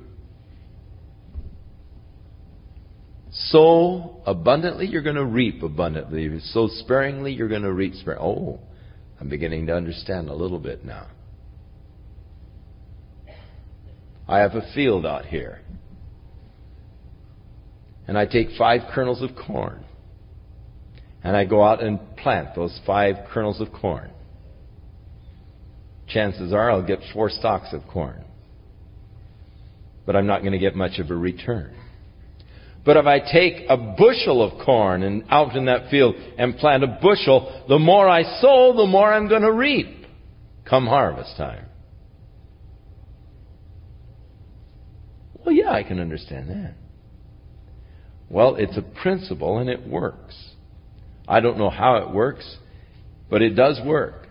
[3.32, 6.26] sow abundantly, you're going to reap abundantly.
[6.26, 8.26] If you sow sparingly, you're going to reap sparingly.
[8.26, 8.60] Oh,
[9.20, 11.08] I'm beginning to understand a little bit now.
[14.28, 15.60] I have a field out here.
[18.08, 19.86] And I take five kernels of corn.
[21.24, 24.12] And I go out and plant those five kernels of corn.
[26.08, 28.24] Chances are I'll get four stalks of corn.
[30.06, 31.76] But I'm not going to get much of a return.
[32.86, 36.84] But if I take a bushel of corn and out in that field and plant
[36.84, 40.06] a bushel, the more I sow, the more I'm going to reap
[40.70, 41.66] come harvest time.
[45.46, 46.76] Well, yeah, I can understand that.
[48.30, 50.36] Well, it's a principle and it works.
[51.28, 52.58] I don't know how it works,
[53.30, 54.28] but it does work.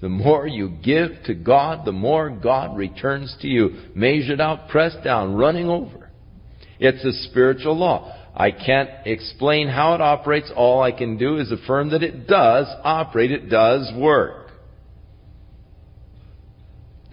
[0.00, 5.02] The more you give to God, the more God returns to you, measured out, pressed
[5.02, 6.10] down, running over.
[6.78, 8.14] It's a spiritual law.
[8.34, 10.50] I can't explain how it operates.
[10.54, 14.43] All I can do is affirm that it does operate, it does work.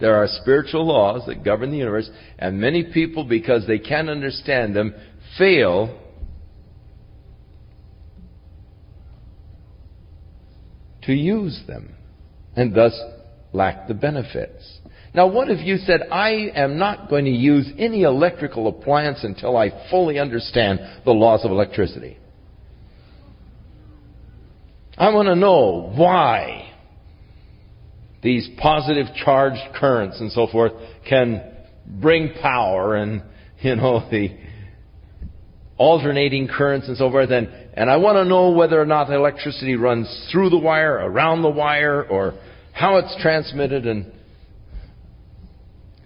[0.02, 4.74] There are spiritual laws that govern the universe, and many people, because they can't understand
[4.74, 4.96] them,
[5.38, 5.96] fail
[11.02, 11.94] to use them,
[12.56, 13.00] and thus
[13.52, 14.80] lack the benefits.
[15.14, 19.56] Now, what if you said, I am not going to use any electrical appliance until
[19.56, 22.18] I fully understand the laws of electricity?
[24.98, 26.71] I want to know why
[28.22, 30.72] these positive charged currents and so forth
[31.08, 31.42] can
[31.86, 33.22] bring power and,
[33.60, 34.36] you know, the
[35.76, 37.30] alternating currents and so forth.
[37.30, 41.42] And, and I want to know whether or not electricity runs through the wire, around
[41.42, 42.34] the wire, or
[42.72, 43.86] how it's transmitted.
[43.86, 44.12] And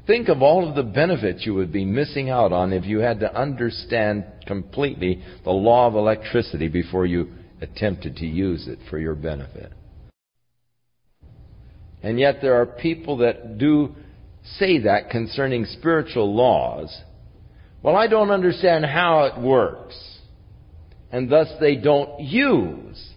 [0.06, 3.20] think of all of the benefits you would be missing out on if you had
[3.20, 9.14] to understand completely the law of electricity before you attempted to use it for your
[9.14, 9.72] benefit.
[12.06, 13.92] And yet there are people that do
[14.58, 16.96] say that concerning spiritual laws.
[17.82, 19.96] Well, I don't understand how it works.
[21.10, 23.10] And thus they don't use.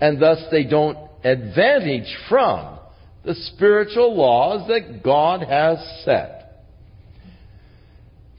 [0.00, 2.80] And thus they don't advantage from
[3.24, 6.64] the spiritual laws that God has set.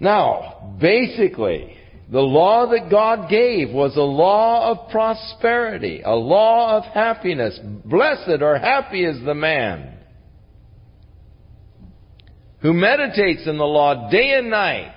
[0.01, 1.77] Now, basically,
[2.11, 7.59] the law that God gave was a law of prosperity, a law of happiness.
[7.83, 9.95] Blessed or happy is the man
[12.61, 14.91] who meditates in the law day and night.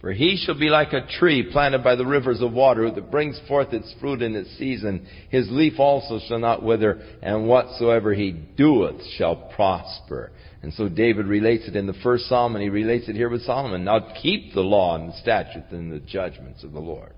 [0.00, 3.40] For he shall be like a tree planted by the rivers of water that brings
[3.48, 5.06] forth its fruit in its season.
[5.30, 10.30] His leaf also shall not wither, and whatsoever he doeth shall prosper.
[10.62, 13.42] And so David relates it in the first psalm, and he relates it here with
[13.42, 13.84] Solomon.
[13.84, 17.12] Now keep the law and the statutes and the judgments of the Lord.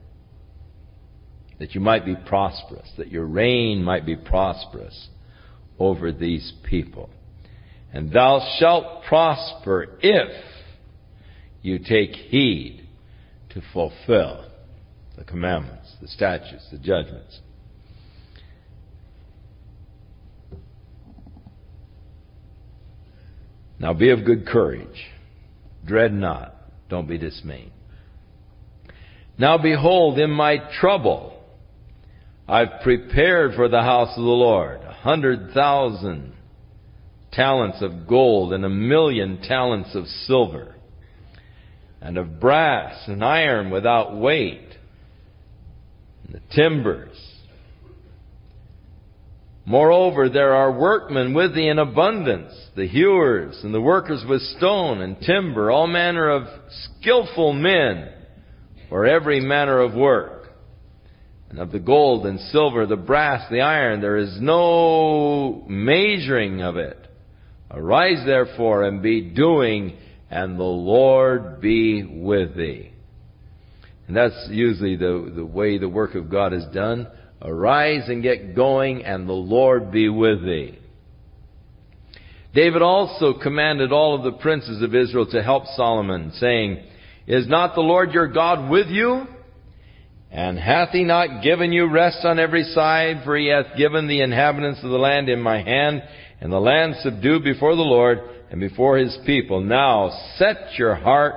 [1.59, 5.09] That you might be prosperous, that your reign might be prosperous
[5.79, 7.11] over these people.
[7.93, 10.45] And thou shalt prosper if
[11.63, 12.87] you take heed
[13.51, 14.47] to fulfill
[15.17, 17.41] the commandments, the statutes, the judgments.
[23.81, 25.09] Now be of good courage.
[25.85, 26.55] Dread not.
[26.91, 27.73] Don't be dismayed.
[29.39, 31.43] Now behold, in my trouble,
[32.47, 36.35] I've prepared for the house of the Lord a hundred thousand
[37.33, 40.75] talents of gold and a million talents of silver
[42.03, 44.69] and of brass and iron without weight
[46.27, 47.17] and the timbers
[49.71, 55.01] Moreover, there are workmen with thee in abundance, the hewers and the workers with stone
[55.01, 56.43] and timber, all manner of
[56.99, 58.11] skillful men
[58.89, 60.49] for every manner of work.
[61.51, 66.77] And of the gold and silver, the brass, the iron, there is no measuring of
[66.77, 67.07] it.
[67.71, 69.97] Arise therefore and be doing,
[70.33, 72.91] and the Lord be with thee.
[74.09, 77.07] And that's usually the, the way the work of God is done.
[77.43, 80.79] Arise and get going, and the Lord be with thee.
[82.55, 86.83] David also commanded all of the princes of Israel to help Solomon, saying,
[87.27, 89.27] Is not the Lord your God with you?
[90.33, 93.23] And hath he not given you rest on every side?
[93.25, 96.03] For he hath given the inhabitants of the land in my hand,
[96.41, 98.19] and the land subdued before the Lord
[98.51, 99.61] and before his people.
[99.61, 101.35] Now set your heart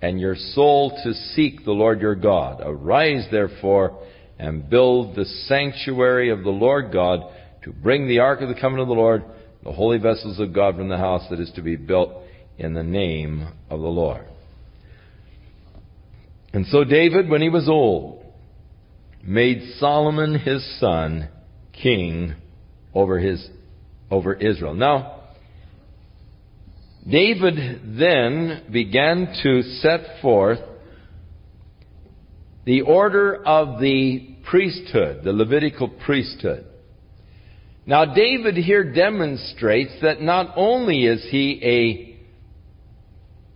[0.00, 2.62] and your soul to seek the Lord your God.
[2.64, 4.02] Arise therefore
[4.38, 7.20] and build the sanctuary of the Lord God
[7.64, 9.24] to bring the ark of the covenant of the Lord,
[9.62, 12.10] the holy vessels of God from the house that is to be built
[12.58, 14.26] in the name of the Lord.
[16.52, 18.24] And so David, when he was old,
[19.22, 21.28] made Solomon his son
[21.72, 22.34] king
[22.92, 23.48] over his,
[24.10, 24.74] over Israel.
[24.74, 25.20] Now,
[27.08, 30.60] David then began to set forth
[32.64, 36.66] the order of the priesthood, the Levitical priesthood.
[37.84, 41.60] Now, David here demonstrates that not only is he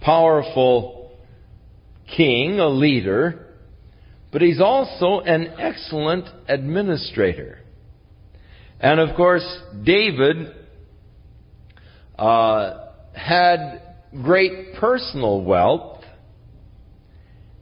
[0.01, 1.13] a powerful
[2.17, 3.47] king, a leader,
[4.33, 7.61] but he's also an excellent administrator.
[8.81, 9.47] And of course,
[9.85, 10.55] David
[12.19, 13.83] uh, had
[14.23, 16.03] great personal wealth,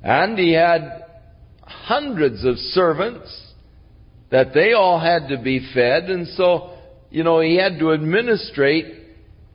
[0.03, 1.04] and he had
[1.83, 3.53] hundreds of servants
[4.31, 6.77] that they all had to be fed, and so,
[7.11, 8.87] you know, he had to administrate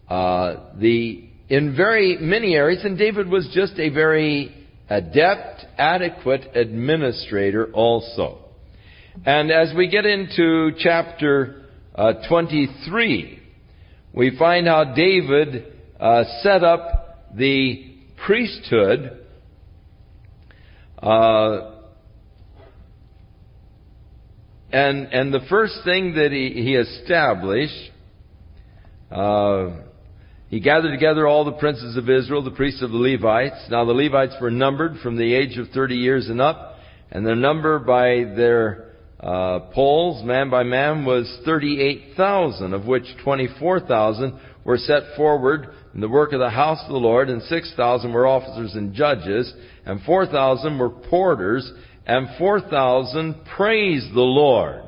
[0.08, 4.56] uh, the in very many areas, and David was just a very
[4.88, 8.38] adept, adequate administrator also.
[9.26, 11.66] And as we get into chapter
[11.96, 13.40] uh, 23,
[14.14, 17.96] we find how David uh, set up the
[18.26, 19.26] priesthood
[21.02, 21.79] uh,
[24.72, 27.92] and and the first thing that he, he established
[29.12, 29.70] uh,
[30.50, 33.68] he gathered together all the princes of Israel, the priests of the Levites.
[33.70, 36.78] Now the Levites were numbered from the age of 30 years and up,
[37.12, 38.90] and their number by their
[39.20, 46.10] uh, polls, man by man, was 38,000, of which 24,000 were set forward in the
[46.10, 49.54] work of the house of the Lord, and 6,000 were officers and judges,
[49.86, 51.72] and 4,000 were porters,
[52.10, 54.82] and 4,000 praised the Lord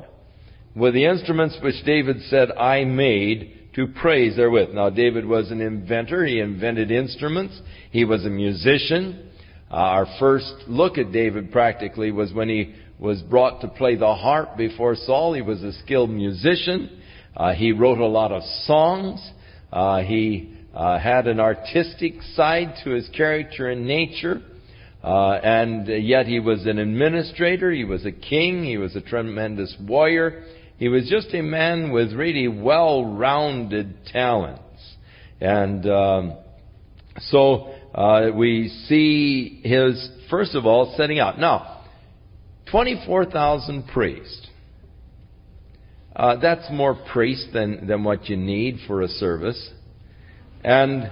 [0.74, 4.70] with the instruments which David said, I made to praise therewith.
[4.70, 6.26] Now, David was an inventor.
[6.26, 7.60] He invented instruments.
[7.92, 9.30] He was a musician.
[9.70, 14.14] Uh, our first look at David practically was when he was brought to play the
[14.14, 15.34] harp before Saul.
[15.34, 17.00] He was a skilled musician.
[17.36, 19.24] Uh, he wrote a lot of songs.
[19.72, 24.42] Uh, he uh, had an artistic side to his character and nature.
[25.02, 27.72] Uh, and yet he was an administrator.
[27.72, 28.64] He was a king.
[28.64, 30.44] He was a tremendous warrior.
[30.78, 34.60] He was just a man with really well-rounded talents.
[35.40, 36.34] And um,
[37.18, 41.38] so uh, we see his, first of all, setting out.
[41.38, 41.84] Now,
[42.70, 44.48] 24,000 priests.
[46.14, 49.70] Uh, that's more priests than, than what you need for a service.
[50.62, 51.10] And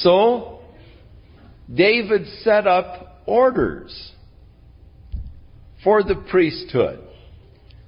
[0.00, 0.61] so,
[1.72, 4.12] David set up orders
[5.84, 7.00] for the priesthood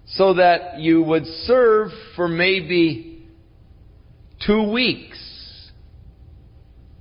[0.06, 3.26] so that you would serve for maybe
[4.46, 5.18] two weeks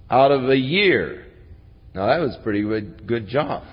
[0.10, 1.26] out of a year.
[1.94, 3.64] Now that was a pretty good, good job.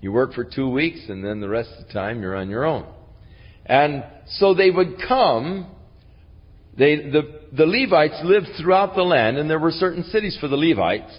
[0.00, 2.64] You work for two weeks and then the rest of the time you're on your
[2.64, 2.86] own.
[3.64, 5.66] And so they would come,
[6.76, 10.56] they, the, the Levites lived throughout the land and there were certain cities for the
[10.56, 11.12] Levites,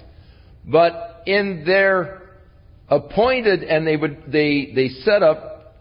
[0.68, 2.24] but in their
[2.90, 5.76] appointed and they would, they, they set up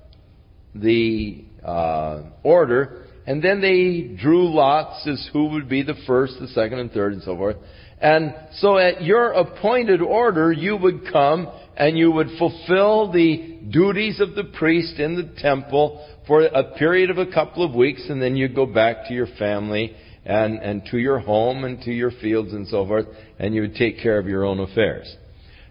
[0.75, 6.49] the uh, order, and then they drew lots as who would be the first, the
[6.49, 7.57] second, and third, and so forth.
[8.01, 14.21] And so at your appointed order, you would come and you would fulfill the duties
[14.21, 18.21] of the priest in the temple for a period of a couple of weeks, and
[18.21, 19.97] then you'd go back to your family
[20.27, 23.07] and, and to your home and to your fields and so forth,
[23.39, 25.15] and you would take care of your own affairs.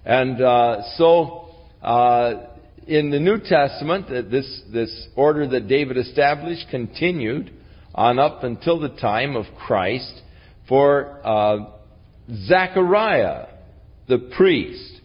[0.06, 1.50] And uh, so
[1.82, 2.48] uh,
[2.88, 7.52] in the New Testament, this, this order that David established continued
[7.94, 10.22] on up until the time of Christ
[10.70, 11.58] for uh,
[12.48, 13.48] Zechariah,
[14.08, 15.02] the priest,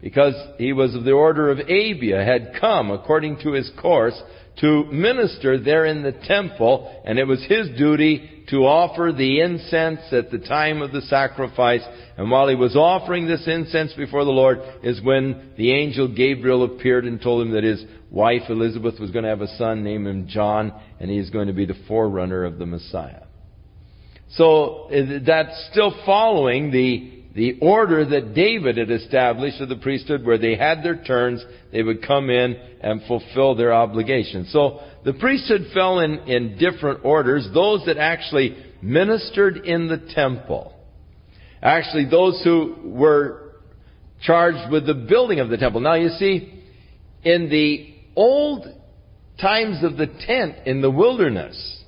[0.00, 4.20] because he was of the order of Abia, had come according to his course
[4.60, 10.00] to minister there in the temple, and it was his duty to offer the incense
[10.10, 11.82] at the time of the sacrifice.
[12.16, 16.64] And while he was offering this incense before the Lord is when the angel Gabriel
[16.64, 20.06] appeared and told him that his wife Elizabeth was going to have a son, name
[20.06, 23.24] him John, and he is going to be the forerunner of the Messiah.
[24.30, 24.88] So
[25.26, 30.56] that's still following the the order that David had established of the priesthood where they
[30.56, 34.46] had their turns, they would come in and fulfill their obligation.
[34.50, 37.48] So the priesthood fell in, in different orders.
[37.54, 40.74] Those that actually ministered in the temple.
[41.62, 43.54] Actually, those who were
[44.20, 45.80] charged with the building of the temple.
[45.80, 46.62] Now you see,
[47.24, 48.66] in the old
[49.40, 51.82] times of the tent in the wilderness,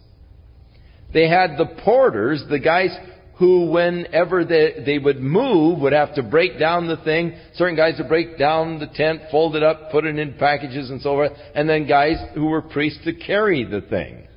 [1.13, 2.97] they had the porters, the guys
[3.41, 7.35] who, whenever they, they would move, would have to break down the thing.
[7.55, 11.01] Certain guys would break down the tent, fold it up, put it in packages and
[11.01, 11.33] so forth.
[11.55, 14.29] And then guys who were priests to carry the thing.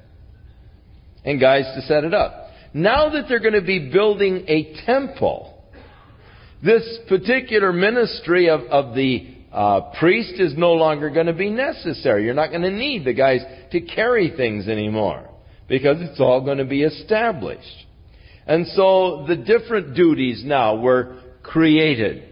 [1.26, 2.48] And guys to set it up.
[2.74, 5.62] Now that they're going to be building a temple,
[6.64, 12.24] this particular ministry of, of the uh, priest is no longer going to be necessary.
[12.24, 13.42] You're not going to need the guys
[13.74, 15.30] to carry things anymore
[15.68, 17.83] because it's all going to be established.
[18.46, 22.24] And so the different duties now were created.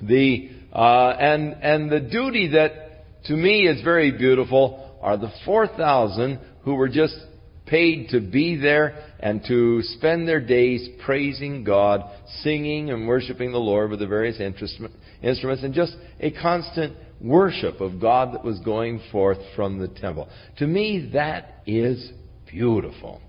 [0.00, 6.40] The, uh, and, and the duty that to me is very beautiful are the 4,000
[6.64, 7.14] who were just
[7.66, 12.02] paid to be there and to spend their days praising God,
[12.42, 18.00] singing and worshiping the Lord with the various instruments, and just a constant worship of
[18.00, 20.28] God that was going forth from the temple.
[20.58, 22.10] To me, that is
[22.50, 23.20] beautiful.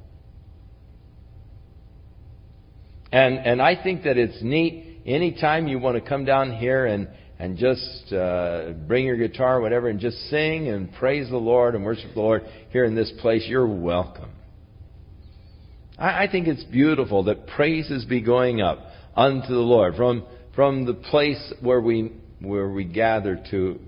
[3.13, 7.07] And, and I think that it's neat anytime you want to come down here and,
[7.37, 11.75] and just uh, bring your guitar, or whatever, and just sing and praise the Lord
[11.75, 12.41] and worship the Lord
[12.71, 14.31] here in this place, you're welcome.
[15.95, 18.79] I, I think it's beautiful that praises be going up
[19.15, 23.79] unto the Lord from, from the place where we, where we gather to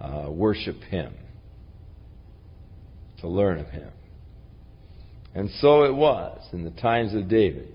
[0.00, 1.14] uh, worship Him,
[3.20, 3.92] to learn of Him.
[5.36, 7.68] And so it was in the times of David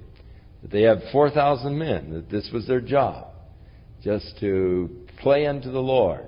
[0.69, 3.27] that they had 4,000 men, that this was their job,
[4.03, 4.89] just to
[5.21, 6.25] play unto the Lord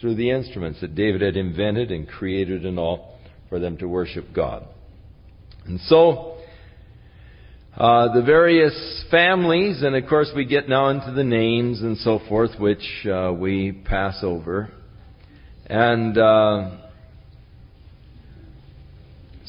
[0.00, 3.18] through the instruments that David had invented and created and all
[3.48, 4.66] for them to worship God.
[5.66, 6.38] And so,
[7.76, 12.20] uh, the various families, and of course we get now into the names and so
[12.28, 14.70] forth, which uh, we pass over.
[15.66, 16.70] And uh,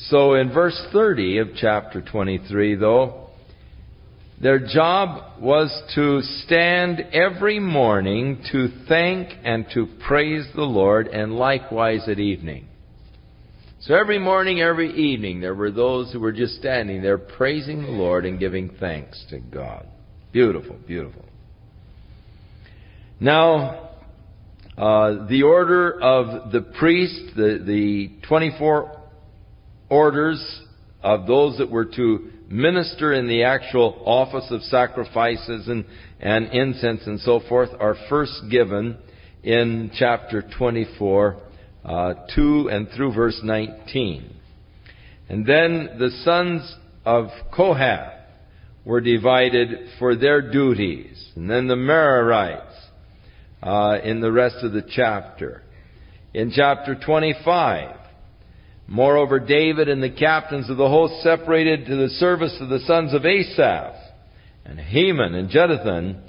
[0.09, 3.22] so in verse 30 of chapter 23, though,
[4.43, 11.33] their job was to stand every morning to thank and to praise the Lord, and
[11.33, 12.67] likewise at evening.
[13.79, 17.91] So every morning, every evening, there were those who were just standing there praising the
[17.91, 19.87] Lord and giving thanks to God.
[20.33, 21.23] Beautiful, beautiful.
[23.21, 23.91] Now,
[24.77, 29.01] uh, the order of the priest, the, the 24
[29.89, 30.61] orders
[31.01, 35.83] of those that were to minister in the actual office of sacrifices and,
[36.19, 38.95] and incense and so forth are first given
[39.43, 41.41] in chapter 24,
[41.83, 44.35] uh, 2 and through verse 19.
[45.29, 46.75] And then the sons
[47.05, 48.13] of Kohath
[48.85, 51.31] were divided for their duties.
[51.35, 52.71] And then the Merarites
[53.63, 55.63] uh, in the rest of the chapter.
[56.33, 58.02] In chapter 25,
[58.87, 63.13] Moreover, David and the captains of the host separated to the service of the sons
[63.13, 63.95] of Asaph,
[64.65, 66.21] and Heman and Jeduthun,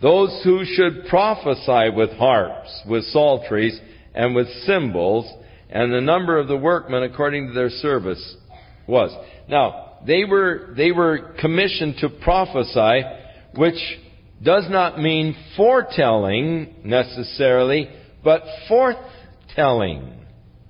[0.00, 3.78] those who should prophesy with harps, with psalteries,
[4.14, 5.30] and with cymbals,
[5.70, 8.36] and the number of the workmen according to their service
[8.86, 9.10] was.
[9.48, 13.02] Now, they were, they were commissioned to prophesy,
[13.54, 13.80] which
[14.42, 17.90] does not mean foretelling necessarily,
[18.22, 20.14] but forthtelling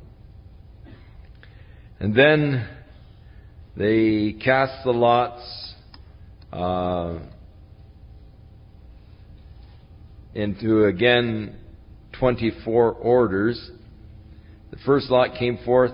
[1.99, 2.69] And then
[3.75, 5.73] they cast the lots
[6.53, 7.17] uh,
[10.35, 11.55] into again
[12.19, 13.71] 24 orders.
[14.71, 15.93] The first lot came forth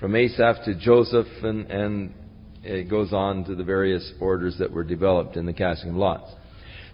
[0.00, 2.14] from Asaph to Joseph and, and
[2.62, 6.30] it goes on to the various orders that were developed in the casting of lots.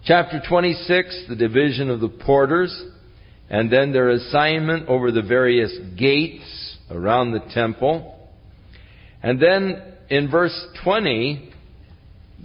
[0.05, 2.83] Chapter 26, the division of the porters,
[3.49, 8.29] and then their assignment over the various gates around the temple.
[9.23, 11.51] And then in verse 20,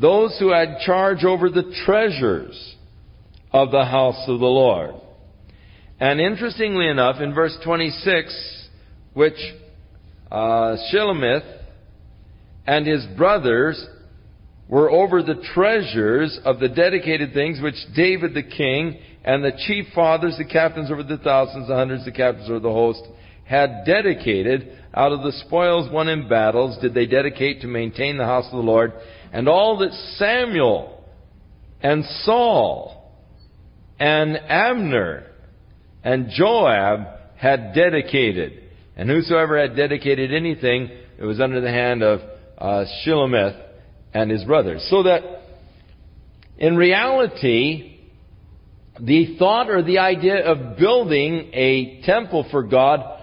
[0.00, 2.76] those who had charge over the treasures
[3.52, 4.94] of the house of the Lord.
[6.00, 8.68] And interestingly enough, in verse 26,
[9.12, 9.34] which
[10.32, 11.44] uh, Shelomith
[12.66, 13.86] and his brothers
[14.66, 19.86] were over the treasures of the dedicated things which David the king and the chief
[19.94, 23.02] fathers, the captains over the thousands, the hundreds, the captains over the host,
[23.44, 24.78] had dedicated.
[24.94, 28.52] Out of the spoils won in battles, did they dedicate to maintain the house of
[28.52, 28.92] the Lord,
[29.32, 31.04] and all that Samuel
[31.82, 33.12] and Saul
[33.98, 35.29] and Abner
[36.04, 38.64] and Joab had dedicated.
[38.96, 42.20] And whosoever had dedicated anything, it was under the hand of
[42.58, 43.60] uh, Shelomith
[44.12, 44.86] and his brothers.
[44.90, 45.22] So that
[46.58, 47.98] in reality,
[49.00, 53.18] the thought or the idea of building a temple for God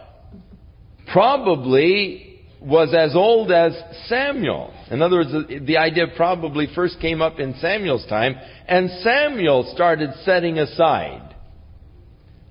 [1.12, 3.74] probably was as old as
[4.08, 4.74] Samuel.
[4.90, 5.30] In other words,
[5.66, 8.36] the idea probably first came up in Samuel's time,
[8.68, 11.27] and Samuel started setting aside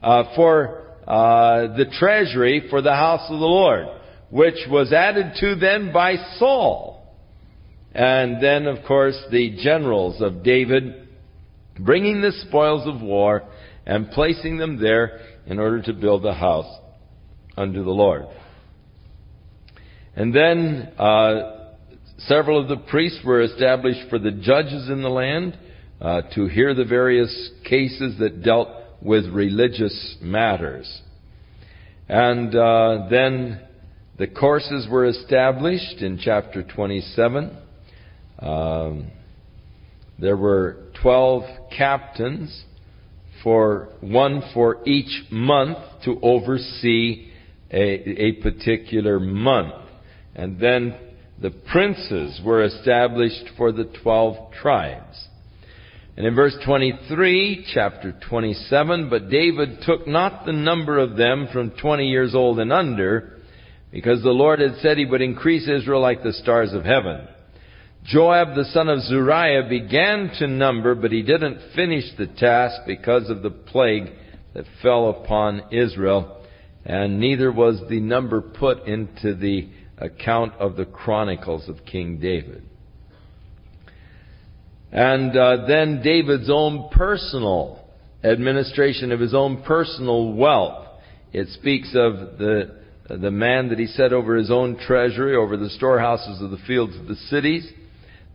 [0.07, 3.89] uh, for uh, the treasury for the house of the Lord
[4.31, 7.15] which was added to them by Saul.
[7.95, 11.09] And then, of course, the generals of David
[11.79, 13.45] bringing the spoils of war
[13.87, 16.81] and placing them there in order to build the house
[17.57, 18.27] unto the Lord.
[20.15, 21.75] And then uh,
[22.19, 25.57] several of the priests were established for the judges in the land
[26.01, 28.69] uh, to hear the various cases that dealt
[29.07, 31.01] with religious matters.
[32.09, 33.61] And uh, then
[34.19, 37.57] the courses were established in chapter 27.
[38.41, 39.11] Um,
[40.19, 42.65] there were 12 captains
[43.45, 47.31] for one for each month to oversee
[47.71, 49.75] a, a particular month.
[50.35, 50.97] And then
[51.41, 55.26] the princes were established for the 12 tribes.
[56.17, 61.73] And in verse 23, chapter 27, but David took not the number of them from
[61.73, 63.39] 20 years old and under,
[63.91, 67.29] because the Lord had said he would increase Israel like the stars of heaven.
[68.05, 73.29] Joab the son of Zeruiah began to number, but he didn't finish the task because
[73.29, 74.07] of the plague
[74.55, 76.43] that fell upon Israel,
[76.85, 82.66] and neither was the number put into the account of the chronicles of King David.
[84.97, 87.85] And uh, then David's own personal
[88.25, 90.87] administration of his own personal wealth.
[91.35, 95.71] It speaks of the the man that he set over his own treasury, over the
[95.71, 97.71] storehouses of the fields of the cities,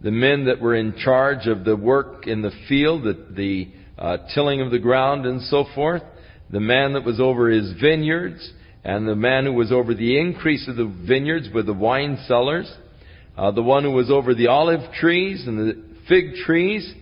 [0.02, 4.18] the men that were in charge of the work in the field, the, the uh,
[4.34, 6.04] tilling of the ground and so forth,
[6.52, 8.54] the man that was over his vineyards,
[8.86, 12.72] and the man who was over the increase of the vineyards with the wine cellars,
[13.38, 16.94] uh, the one who was over the olive trees and the fig trees,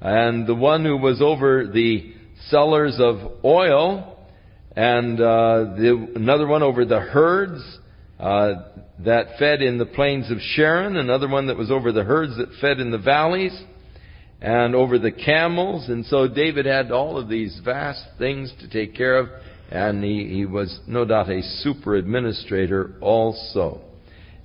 [0.00, 2.14] and the one who was over the
[2.48, 4.16] cellars of oil,
[4.74, 7.60] and uh, the, another one over the herds
[8.18, 8.52] uh,
[9.04, 12.48] that fed in the plains of Sharon, another one that was over the herds that
[12.58, 13.54] fed in the valleys,
[14.40, 15.90] and over the camels.
[15.90, 19.28] And so David had all of these vast things to take care of,
[19.70, 23.82] and he, he was no doubt a super administrator also.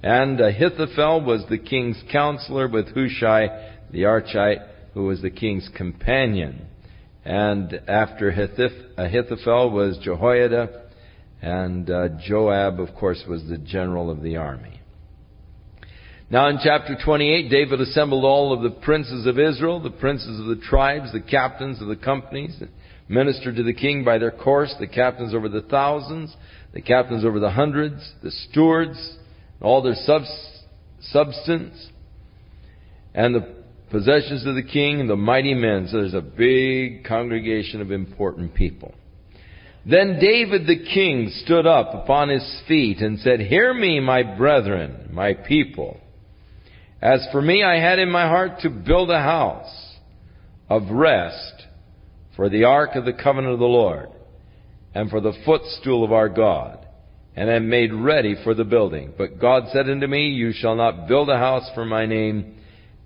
[0.03, 6.67] And Ahithophel was the king's counselor with Hushai the Archite, who was the king's companion.
[7.23, 10.81] And after Ahithophel was Jehoiada,
[11.41, 14.79] and uh, Joab, of course, was the general of the army.
[16.29, 20.45] Now in chapter 28, David assembled all of the princes of Israel, the princes of
[20.45, 22.55] the tribes, the captains of the companies,
[23.09, 26.33] ministered to the king by their course, the captains over the thousands,
[26.73, 29.17] the captains over the hundreds, the stewards,
[29.61, 29.95] all their
[31.01, 31.89] substance,
[33.13, 33.60] and the
[33.91, 35.87] possessions of the king and the mighty men.
[35.89, 38.93] So there's a big congregation of important people.
[39.85, 45.09] Then David the king stood up upon his feet and said, Hear me, my brethren,
[45.11, 45.99] my people.
[47.01, 49.95] As for me, I had in my heart to build a house
[50.69, 51.65] of rest
[52.35, 54.09] for the ark of the covenant of the Lord
[54.93, 56.85] and for the footstool of our God,
[57.35, 59.13] and am made ready for the building.
[59.17, 62.57] But God said unto me, You shall not build a house for my name,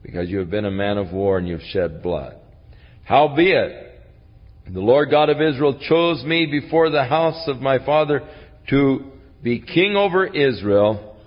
[0.05, 2.35] because you have been a man of war and you have shed blood.
[3.05, 4.01] Howbeit,
[4.71, 8.21] the Lord God of Israel chose me before the house of my father
[8.69, 11.17] to be king over Israel,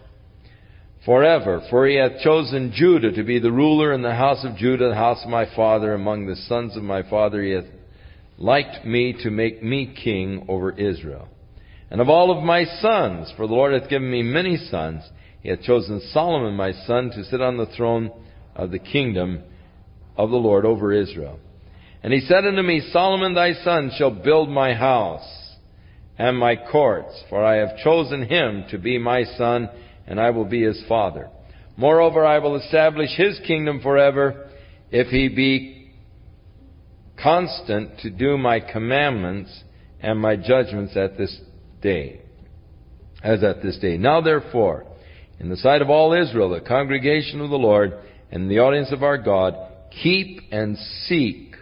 [1.04, 1.66] forever.
[1.70, 4.94] For he hath chosen Judah to be the ruler in the house of Judah, the
[4.94, 5.94] house of my father.
[5.94, 7.64] Among the sons of my father he hath
[8.36, 11.28] liked me to make me king over Israel.
[11.90, 15.02] And of all of my sons, for the Lord hath given me many sons,
[15.40, 18.12] he hath chosen Solomon my son to sit on the throne
[18.58, 19.42] of the kingdom
[20.16, 21.38] of the Lord over Israel.
[22.02, 25.26] And he said unto me, Solomon thy son shall build my house
[26.18, 29.68] and my courts, for I have chosen him to be my son,
[30.06, 31.30] and I will be his father.
[31.76, 34.50] Moreover, I will establish his kingdom forever,
[34.90, 35.92] if he be
[37.22, 39.62] constant to do my commandments
[40.00, 41.38] and my judgments at this
[41.80, 42.20] day,
[43.22, 43.96] as at this day.
[43.96, 44.86] Now therefore,
[45.38, 47.92] in the sight of all Israel, the congregation of the Lord,
[48.30, 49.54] and the audience of our God,
[50.02, 50.76] keep and
[51.06, 51.54] seek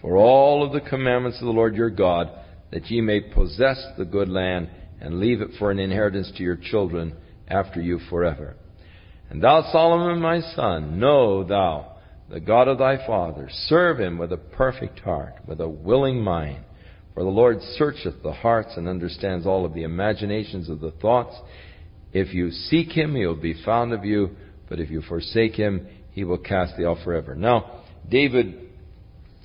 [0.00, 2.30] for all of the commandments of the Lord your God,
[2.70, 4.68] that ye may possess the good land
[5.00, 7.14] and leave it for an inheritance to your children
[7.48, 8.56] after you forever.
[9.30, 11.92] And thou, Solomon, my son, know thou
[12.32, 13.48] the God of thy father.
[13.66, 16.64] Serve him with a perfect heart, with a willing mind.
[17.14, 21.36] For the Lord searcheth the hearts and understands all of the imaginations of the thoughts.
[22.12, 24.30] If you seek him, he will be found of you,
[24.68, 27.34] but if you forsake him, he will cast thee off forever.
[27.34, 28.68] Now, David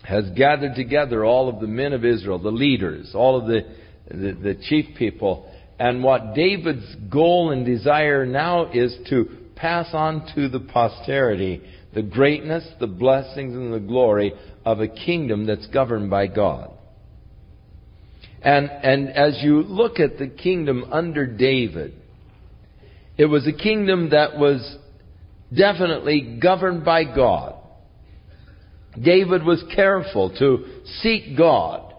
[0.04, 3.62] has gathered together all of the men of Israel, the leaders, all of the,
[4.10, 10.32] the, the chief people, and what David's goal and desire now is to pass on
[10.36, 11.62] to the posterity
[11.94, 14.32] the greatness, the blessings, and the glory
[14.64, 16.72] of a kingdom that's governed by God.
[18.42, 21.94] And, and as you look at the kingdom under David,
[23.18, 24.78] it was a kingdom that was
[25.54, 27.56] definitely governed by God.
[29.02, 30.66] David was careful to
[31.02, 31.94] seek God,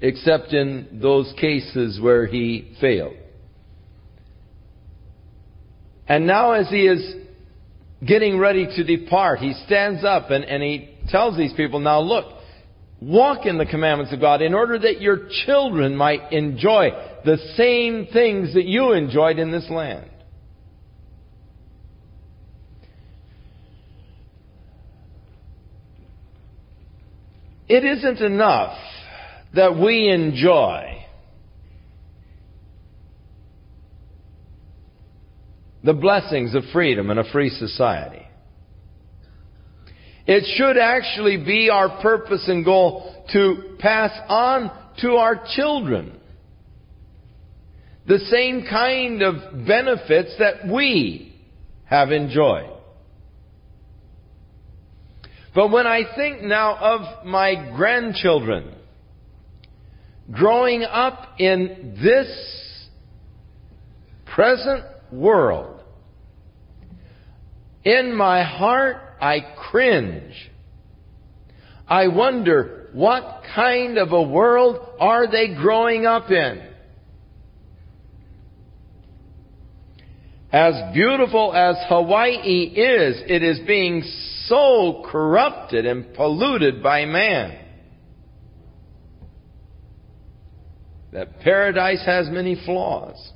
[0.00, 3.16] except in those cases where he failed.
[6.08, 7.14] And now as he is
[8.04, 12.26] getting ready to depart, he stands up and, and he tells these people, now look,
[13.00, 16.90] walk in the commandments of God in order that your children might enjoy
[17.24, 20.10] the same things that you enjoyed in this land.
[27.68, 28.78] It isn't enough
[29.54, 31.04] that we enjoy
[35.82, 38.26] the blessings of freedom and a free society.
[40.26, 46.18] It should actually be our purpose and goal to pass on to our children
[48.06, 51.34] the same kind of benefits that we
[51.84, 52.75] have enjoyed.
[55.56, 58.74] But when I think now of my grandchildren
[60.30, 62.88] growing up in this
[64.26, 65.80] present world,
[67.84, 69.38] in my heart I
[69.70, 70.34] cringe.
[71.88, 76.68] I wonder what kind of a world are they growing up in?
[80.52, 84.02] As beautiful as Hawaii is, it is being
[84.48, 87.58] so corrupted and polluted by man
[91.12, 93.32] that paradise has many flaws.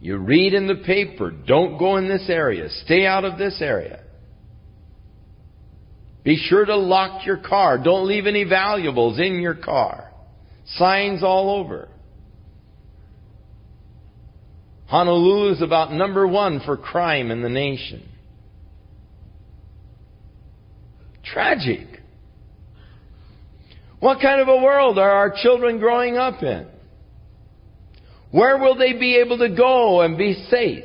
[0.00, 4.00] You read in the paper, don't go in this area, stay out of this area.
[6.24, 7.78] Be sure to lock your car.
[7.78, 10.10] Don't leave any valuables in your car.
[10.76, 11.88] Signs all over.
[14.86, 18.08] Honolulu is about number one for crime in the nation.
[21.24, 21.86] Tragic.
[24.00, 26.66] What kind of a world are our children growing up in?
[28.30, 30.84] Where will they be able to go and be safe?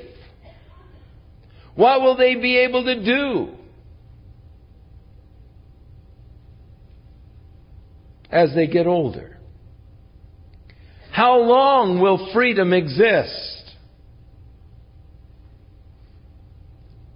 [1.76, 3.49] What will they be able to do?
[8.30, 9.38] As they get older.
[11.11, 13.76] How long will freedom exist?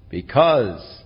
[0.09, 1.02] Because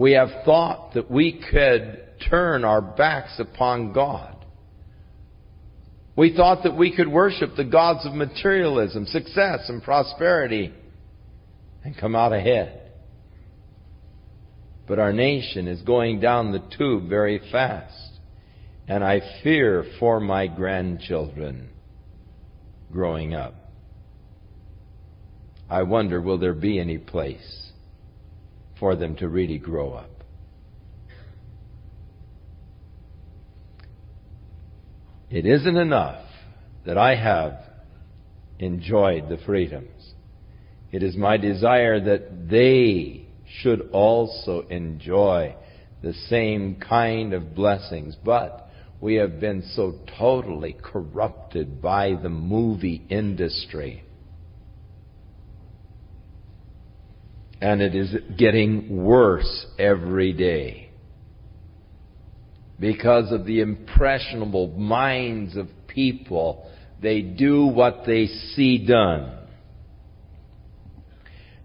[0.00, 4.34] we have thought that we could turn our backs upon God.
[6.16, 10.72] We thought that we could worship the gods of materialism, success, and prosperity
[11.84, 12.92] and come out ahead.
[14.88, 18.12] But our nation is going down the tube very fast.
[18.88, 21.68] And I fear for my grandchildren
[22.90, 23.54] growing up.
[25.68, 27.69] I wonder, will there be any place
[28.80, 30.10] for them to really grow up.
[35.30, 36.24] It isn't enough
[36.84, 37.60] that I have
[38.58, 40.14] enjoyed the freedoms
[40.92, 43.26] It is my desire that they
[43.60, 45.54] should also enjoy
[46.02, 48.16] the same kind of blessings.
[48.24, 48.68] But
[49.00, 54.02] we have been so totally corrupted by the movie industry.
[57.60, 60.90] And it is getting worse every day.
[62.78, 66.70] Because of the impressionable minds of people,
[67.02, 69.36] they do what they see done.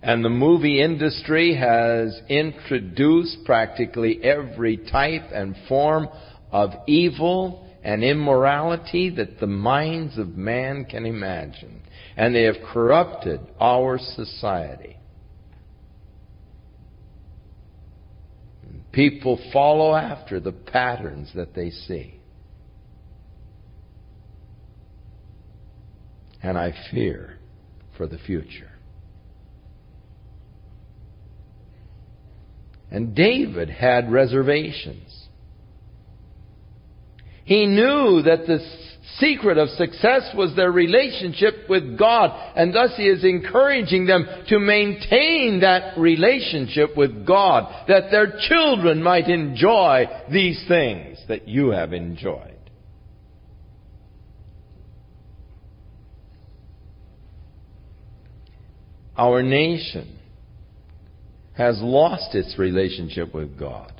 [0.02, 6.08] And the movie industry has introduced practically every type and form
[6.52, 11.82] of evil and immorality that the minds of man can imagine.
[12.16, 14.98] And they have corrupted our society.
[18.96, 22.18] People follow after the patterns that they see.
[26.42, 27.38] And I fear
[27.98, 28.72] for the future.
[32.90, 35.28] And David had reservations.
[37.44, 38.60] He knew that the
[39.20, 44.60] secret of success was their relationship with God, and thus he is encouraging them to
[44.60, 51.94] maintain that relationship with God, that their children might enjoy these things that you have
[51.94, 52.52] enjoyed.
[59.18, 60.20] Our nation
[61.56, 63.95] has lost its relationship with God.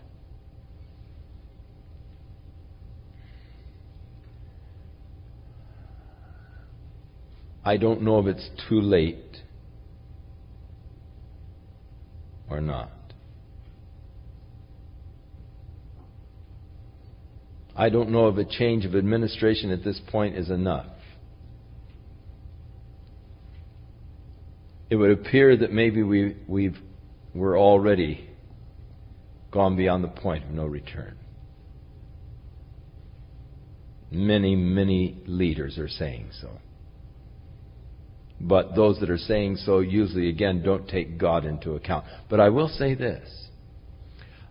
[7.66, 9.38] I don't know if it's too late
[12.48, 12.92] or not.
[17.76, 20.86] I don't know if a change of administration at this point is enough.
[24.92, 26.78] It would appear that maybe we, we've
[27.34, 28.30] we're already
[29.52, 31.18] gone beyond the point of no return.
[34.12, 36.60] Many, many leaders are saying so.
[38.40, 42.06] But those that are saying so usually, again, don't take God into account.
[42.30, 43.28] But I will say this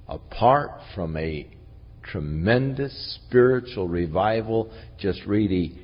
[0.09, 1.48] apart from a
[2.02, 5.78] tremendous spiritual revival just really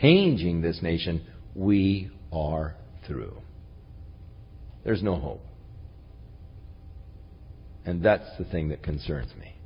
[0.00, 1.24] changing this nation,
[1.54, 2.76] we are
[3.06, 3.36] through.
[4.84, 5.42] There's no hope.
[7.84, 9.56] And that's the thing that concerns me.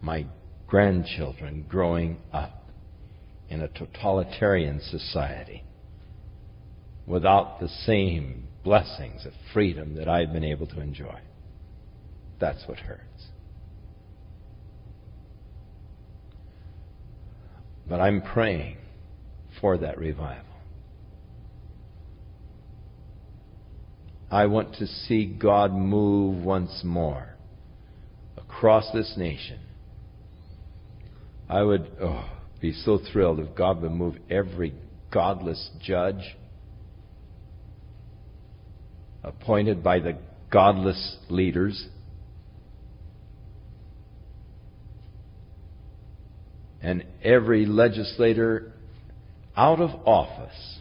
[0.00, 0.26] My
[0.66, 2.64] grandchildren growing up
[3.48, 5.64] in a totalitarian society
[7.10, 11.18] without the same blessings of freedom that I've been able to enjoy.
[12.38, 13.26] That's what hurts.
[17.88, 18.76] But I'm praying
[19.60, 20.44] for that revival.
[24.30, 27.30] I want to see God move once more
[28.36, 29.58] across this nation.
[31.48, 32.30] I would oh,
[32.60, 34.72] be so thrilled if God would move every
[35.10, 36.36] godless judge
[39.22, 40.16] appointed by the
[40.50, 41.88] godless leaders
[46.82, 48.72] and every legislator
[49.56, 50.80] out of office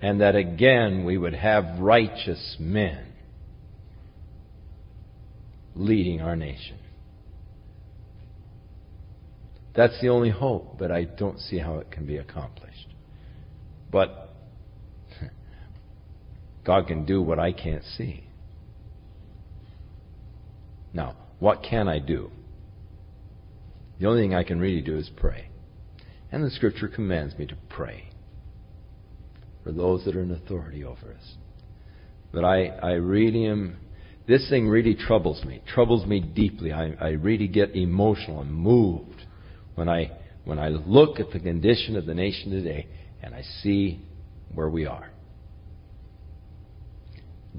[0.00, 3.14] and that again we would have righteous men
[5.74, 6.78] leading our nation.
[9.74, 12.86] That's the only hope, but I don't see how it can be accomplished.
[13.90, 14.23] But
[16.64, 18.24] God can do what I can't see.
[20.92, 22.30] Now, what can I do?
[24.00, 25.48] The only thing I can really do is pray.
[26.32, 28.10] And the scripture commands me to pray
[29.62, 31.34] for those that are in authority over us.
[32.32, 33.76] But I, I really am,
[34.26, 36.72] this thing really troubles me, troubles me deeply.
[36.72, 39.22] I, I really get emotional and moved
[39.74, 40.10] when I,
[40.44, 42.88] when I look at the condition of the nation today
[43.22, 44.04] and I see
[44.52, 45.13] where we are.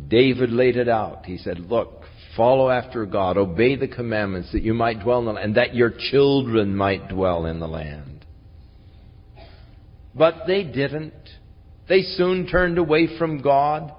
[0.08, 1.26] David laid it out.
[1.26, 2.02] He said, Look,
[2.36, 5.76] follow after God, obey the commandments that you might dwell in the land, and that
[5.76, 8.26] your children might dwell in the land.
[10.14, 11.14] But they didn't.
[11.88, 13.94] They soon turned away from God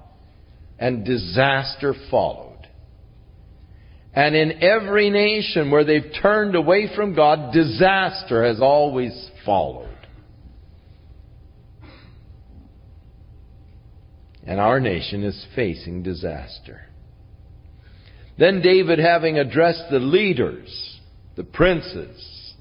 [0.79, 2.67] and disaster followed.
[4.13, 9.86] And in every nation where they've turned away from God, disaster has always followed.
[14.47, 16.81] And our nation is facing disaster.
[18.39, 20.99] Then David, having addressed the leaders,
[21.35, 22.53] the princes,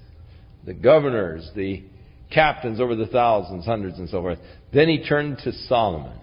[0.65, 1.85] the governors, the
[2.33, 4.39] captains over the thousands, hundreds, and so forth.
[4.75, 6.19] Then he turned to Solomon.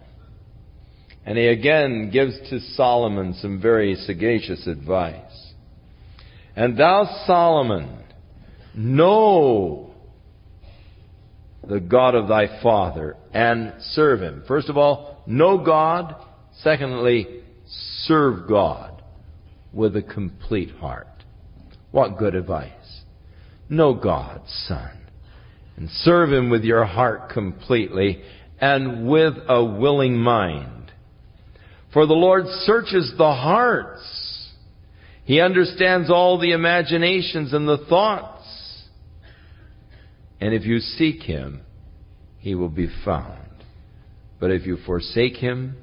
[1.26, 5.54] And he again gives to Solomon some very sagacious advice.
[6.58, 8.04] And thou, Solomon,
[8.76, 9.93] know
[11.68, 14.44] the God of thy father and serve him.
[14.48, 16.16] First of all, know God.
[16.62, 17.42] Secondly,
[18.06, 19.02] serve God
[19.72, 21.08] with a complete heart.
[21.92, 22.72] What good advice.
[23.70, 24.92] Know God, son,
[25.78, 28.22] and serve him with your heart completely
[28.60, 30.92] and with a willing mind.
[31.92, 34.52] For the Lord searches the hearts.
[35.26, 38.33] He understands all the imaginations and the thoughts.
[40.44, 41.62] And if you seek him,
[42.38, 43.64] he will be found.
[44.42, 45.78] But if you forsake him,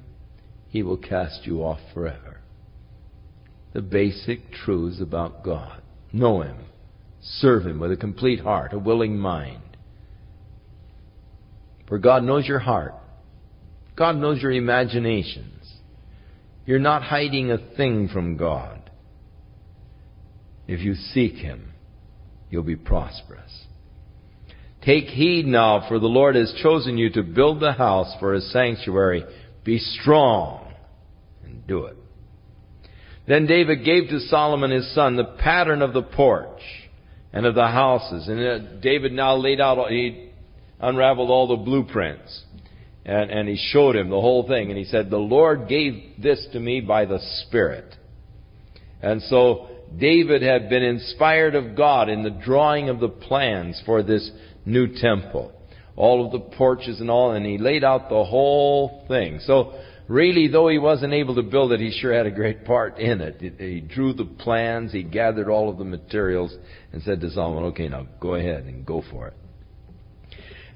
[0.68, 2.42] he will cast you off forever.
[3.72, 5.80] The basic truths about God.
[6.12, 6.58] Know him.
[7.22, 9.78] Serve him with a complete heart, a willing mind.
[11.88, 12.92] For God knows your heart.
[13.96, 15.72] God knows your imaginations.
[16.66, 18.90] You're not hiding a thing from God.
[20.68, 21.72] If you seek Him,
[22.50, 23.68] you'll be prosperous.
[24.82, 28.50] Take heed now, for the Lord has chosen you to build the house for His
[28.52, 29.24] sanctuary.
[29.64, 30.72] Be strong
[31.44, 31.96] and do it.
[33.26, 36.62] Then David gave to Solomon his son the pattern of the porch
[37.32, 38.26] and of the houses.
[38.26, 40.30] And uh, David now laid out, he
[40.80, 42.42] unraveled all the blueprints.
[43.04, 44.70] And, and he showed him the whole thing.
[44.70, 47.94] And he said, The Lord gave this to me by the Spirit.
[49.02, 54.02] And so David had been inspired of God in the drawing of the plans for
[54.02, 54.28] this
[54.64, 55.52] new temple.
[55.96, 59.40] All of the porches and all, and he laid out the whole thing.
[59.44, 59.74] So
[60.08, 63.20] really, though he wasn't able to build it, he sure had a great part in
[63.20, 63.40] it.
[63.58, 66.54] He drew the plans, he gathered all of the materials,
[66.92, 69.34] and said to Solomon, okay, now go ahead and go for it.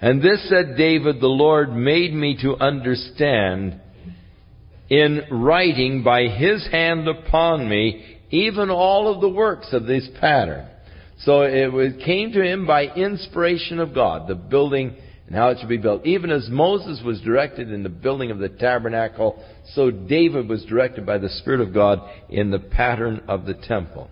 [0.00, 3.80] And this, said David, the Lord made me to understand
[4.90, 10.68] in writing by his hand upon me even all of the works of this pattern.
[11.18, 14.96] So it came to him by inspiration of God, the building
[15.26, 16.04] and how it should be built.
[16.04, 19.42] Even as Moses was directed in the building of the tabernacle,
[19.74, 24.10] so David was directed by the Spirit of God in the pattern of the temple.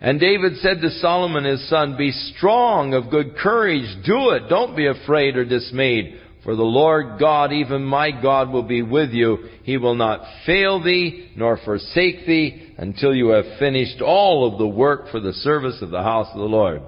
[0.00, 4.76] And David said to Solomon his son, Be strong of good courage, do it, don't
[4.76, 9.48] be afraid or dismayed, for the Lord God, even my God, will be with you.
[9.64, 14.66] He will not fail thee, nor forsake thee, until you have finished all of the
[14.66, 16.82] work for the service of the house of the Lord.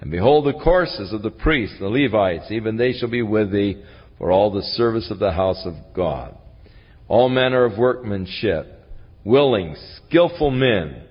[0.00, 3.82] And behold the courses of the priests, the Levites, even they shall be with thee
[4.18, 6.36] for all the service of the house of God.
[7.08, 8.66] All manner of workmanship,
[9.24, 11.02] willing, skillful men,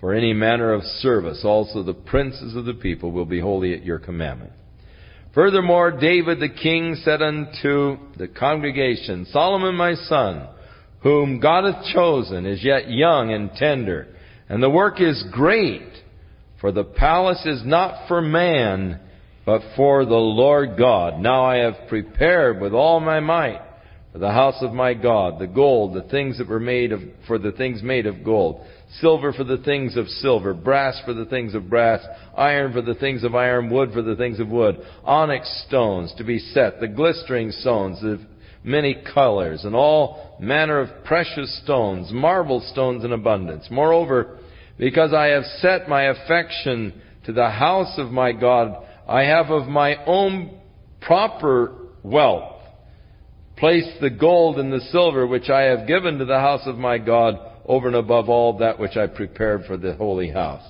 [0.00, 1.42] for any manner of service.
[1.44, 4.52] Also the princes of the people will be holy at your commandment.
[5.34, 10.48] Furthermore, David the king said unto the congregation, Solomon my son,
[11.06, 14.08] whom God hath chosen, is yet young and tender,
[14.48, 15.88] and the work is great,
[16.60, 18.98] for the palace is not for man,
[19.44, 21.20] but for the Lord God.
[21.20, 23.60] Now I have prepared with all my might
[24.10, 27.38] for the house of my God, the gold, the things that were made of, for
[27.38, 28.66] the things made of gold,
[29.00, 32.04] silver for the things of silver, brass for the things of brass,
[32.36, 36.24] iron for the things of iron, wood for the things of wood, onyx stones to
[36.24, 38.18] be set, the glistering stones of
[38.66, 43.68] many colors, and all manner of precious stones, marble stones in abundance.
[43.70, 44.38] Moreover,
[44.76, 49.68] because I have set my affection to the house of my God, I have of
[49.68, 50.58] my own
[51.00, 51.72] proper
[52.02, 52.52] wealth
[53.56, 56.98] placed the gold and the silver which I have given to the house of my
[56.98, 60.62] God over and above all that which I prepared for the holy house.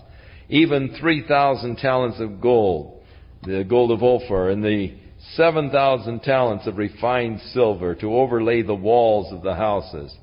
[0.49, 3.03] Even 3,000 talents of gold,
[3.43, 4.95] the gold of Ophir, and the
[5.35, 10.15] 7,000 talents of refined silver to overlay the walls of the houses.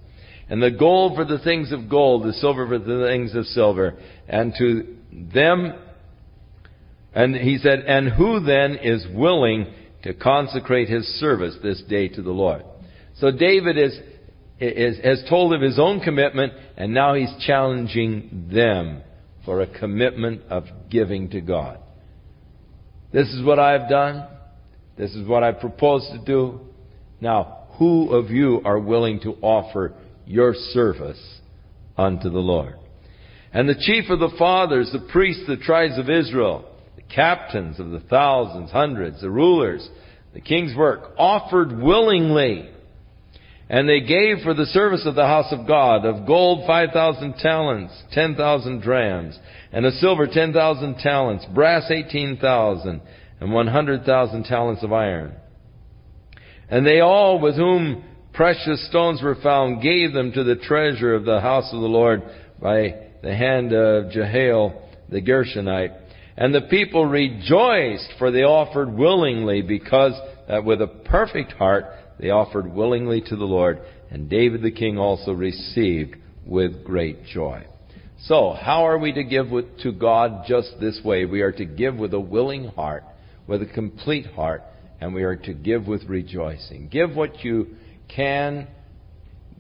[0.50, 3.96] And the gold for the things of gold, the silver for the things of silver.
[4.28, 4.96] And to
[5.34, 5.74] them,
[7.14, 9.74] and he said, and who then is willing
[10.04, 12.64] to consecrate his service this day to the Lord?
[13.16, 13.98] So David is
[14.60, 19.02] is, has told of his own commitment, and now he's challenging them
[19.46, 21.80] for a commitment of giving to God.
[23.12, 24.28] This is what I have done.
[24.98, 26.62] This is what I propose to do.
[27.20, 29.94] Now, who of you are willing to offer
[30.26, 31.40] your service
[31.98, 32.76] unto the Lord?
[33.52, 36.66] And the chief of the fathers, the priests, the tribes of Israel,
[36.96, 39.88] the captains of the thousands, hundreds, the rulers,
[40.34, 42.70] the king's work, offered willingly
[43.70, 48.04] and they gave for the service of the house of God of gold 5,000 talents,
[48.12, 49.40] 10,000 drams,
[49.72, 53.02] and of silver 10,000 talents, brass 18,000,
[53.44, 55.34] and 100,000 talents of iron.
[56.70, 61.26] And they all with whom precious stones were found, gave them to the treasure of
[61.26, 62.24] the house of the Lord
[62.62, 65.94] by the hand of Jehiel the Gershonite.
[66.38, 70.14] And the people rejoiced, for they offered willingly, because
[70.48, 71.84] uh, with a perfect heart
[72.20, 73.82] they offered willingly to the Lord.
[74.10, 76.16] And David the king also received
[76.46, 77.66] with great joy.
[78.22, 81.26] So, how are we to give with, to God just this way?
[81.26, 83.04] We are to give with a willing heart,
[83.48, 84.64] with a complete heart,
[85.02, 86.88] and we are to give with rejoicing.
[86.90, 87.76] Give what you
[88.08, 88.68] can,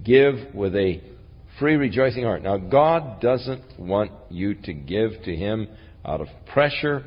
[0.03, 1.01] give with a
[1.59, 2.43] free, rejoicing heart.
[2.43, 5.67] Now, God doesn't want you to give to Him
[6.05, 7.03] out of pressure.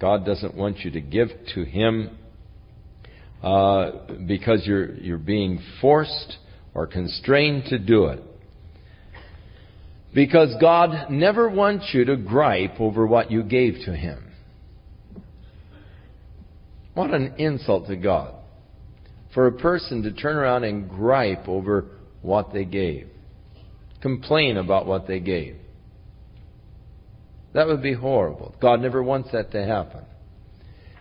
[0.00, 2.16] God doesn't want you to give to Him
[3.42, 3.90] uh,
[4.26, 6.38] because you're, you're being forced
[6.74, 8.22] or constrained to do it.
[10.14, 14.31] Because God never wants you to gripe over what you gave to Him.
[16.94, 18.34] What an insult to God.
[19.34, 21.86] For a person to turn around and gripe over
[22.20, 23.08] what they gave.
[24.02, 25.56] Complain about what they gave.
[27.54, 28.54] That would be horrible.
[28.60, 30.04] God never wants that to happen.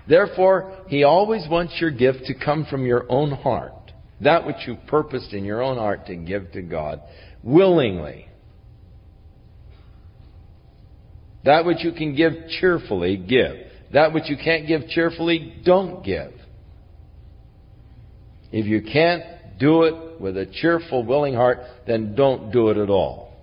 [0.08, 3.74] Therefore, He always wants your gift to come from your own heart.
[4.22, 7.02] That which you purposed in your own heart to give to God
[7.44, 8.28] willingly.
[11.44, 13.71] That which you can give cheerfully, give.
[13.94, 16.32] That which you can't give cheerfully, don't give.
[18.52, 19.24] If you can't
[19.60, 23.34] do it with a cheerful, willing heart, then don't do it at all.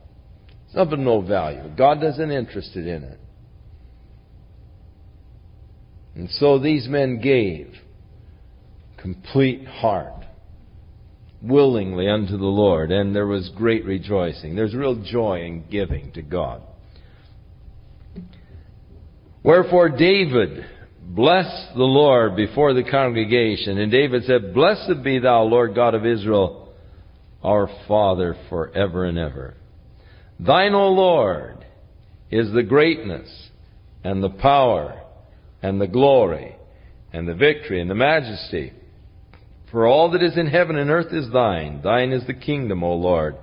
[0.67, 1.63] It's of no value.
[1.77, 3.21] God isn't interested in it.
[6.15, 7.73] And so these men gave
[8.97, 10.25] complete heart,
[11.41, 14.57] willingly unto the Lord, and there was great rejoicing.
[14.57, 16.63] There's real joy in giving to God.
[19.43, 20.65] Wherefore David
[21.01, 26.05] blessed the Lord before the congregation, and David said, Blessed be thou, Lord God of
[26.05, 26.75] Israel,
[27.43, 29.55] our Father forever and ever.
[30.41, 31.65] Thine, O Lord,
[32.31, 33.29] is the greatness
[34.05, 35.01] and the power
[35.63, 36.57] and the glory
[37.13, 38.73] and the victory and the majesty.
[39.71, 41.81] For all that is in heaven and earth is thine.
[41.83, 43.37] Thine is the kingdom, O Lord,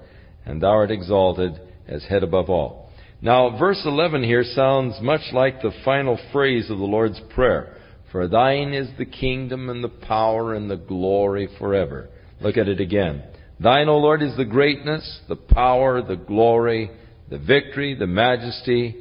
[0.46, 2.85] and thou art exalted as head above all.
[3.22, 7.78] Now, verse 11 here sounds much like the final phrase of the Lord's Prayer.
[8.12, 12.10] For thine is the kingdom and the power and the glory forever.
[12.42, 13.24] Look at it again.
[13.60, 16.92] Thine, O Lord, is the greatness, the power, the glory,
[17.30, 18.96] the victory, the majesty.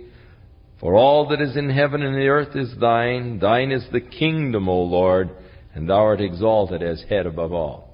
[0.81, 3.39] For all that is in heaven and the earth is thine.
[3.41, 5.31] Thine is the kingdom, O Lord,
[5.74, 7.91] and thou art exalted as head above all.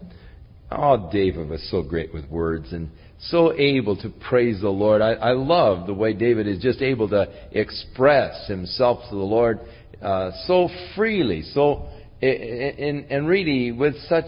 [0.70, 2.90] Oh, David was so great with words, and
[3.22, 5.02] so able to praise the Lord.
[5.02, 9.60] I, I love the way David is just able to express himself to the Lord
[10.00, 11.86] uh, so freely, so
[12.22, 14.26] and, and really with such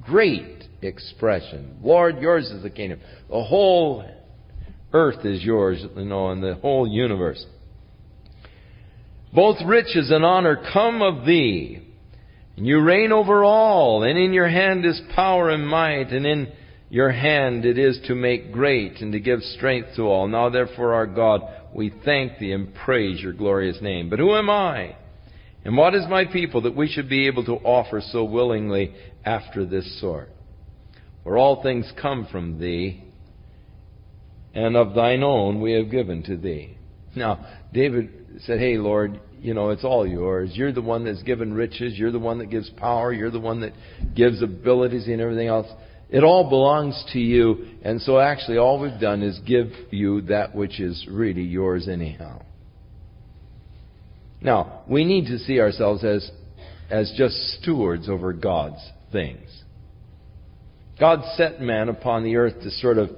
[0.00, 1.78] great expression.
[1.82, 3.00] Lord, yours is the kingdom.
[3.28, 4.04] The whole
[4.92, 7.44] earth is yours, you know, and the whole universe.
[9.34, 11.82] Both riches and honor come of thee.
[12.56, 16.48] And you reign over all, and in your hand is power and might, and in
[16.96, 20.26] your hand it is to make great and to give strength to all.
[20.26, 21.42] Now therefore, our God,
[21.74, 24.08] we thank thee and praise your glorious name.
[24.08, 24.96] But who am I?
[25.62, 28.94] And what is my people that we should be able to offer so willingly
[29.26, 30.30] after this sort?
[31.22, 33.04] For all things come from thee,
[34.54, 36.78] and of thine own we have given to thee.
[37.14, 37.44] Now,
[37.74, 40.52] David said, Hey, Lord, you know, it's all yours.
[40.54, 41.98] You're the one that's given riches.
[41.98, 43.12] You're the one that gives power.
[43.12, 43.74] You're the one that
[44.14, 45.66] gives abilities and everything else.
[46.08, 50.54] It all belongs to you, and so actually all we've done is give you that
[50.54, 52.42] which is really yours anyhow.
[54.40, 56.30] Now, we need to see ourselves as,
[56.90, 58.80] as just stewards over God's
[59.10, 59.48] things.
[61.00, 63.10] God set man upon the earth to sort of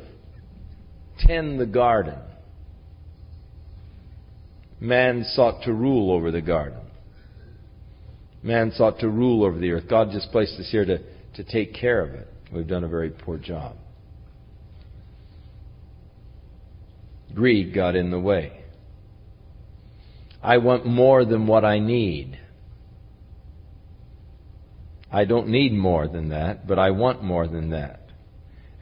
[1.21, 2.19] tend the garden.
[4.81, 6.79] Man sought to rule over the garden.
[8.43, 9.85] Man sought to rule over the earth.
[9.89, 10.99] God just placed us here to,
[11.35, 12.29] to take care of it.
[12.53, 13.77] We've done a very poor job.
[17.35, 18.65] Greed got in the way.
[20.43, 22.39] I want more than what I need.
[25.11, 28.01] I don't need more than that, but I want more than that.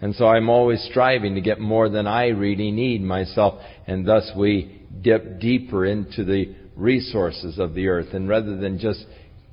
[0.01, 4.31] And so I'm always striving to get more than I really need myself, and thus
[4.37, 8.13] we dip deeper into the resources of the earth.
[8.13, 9.07] And rather than just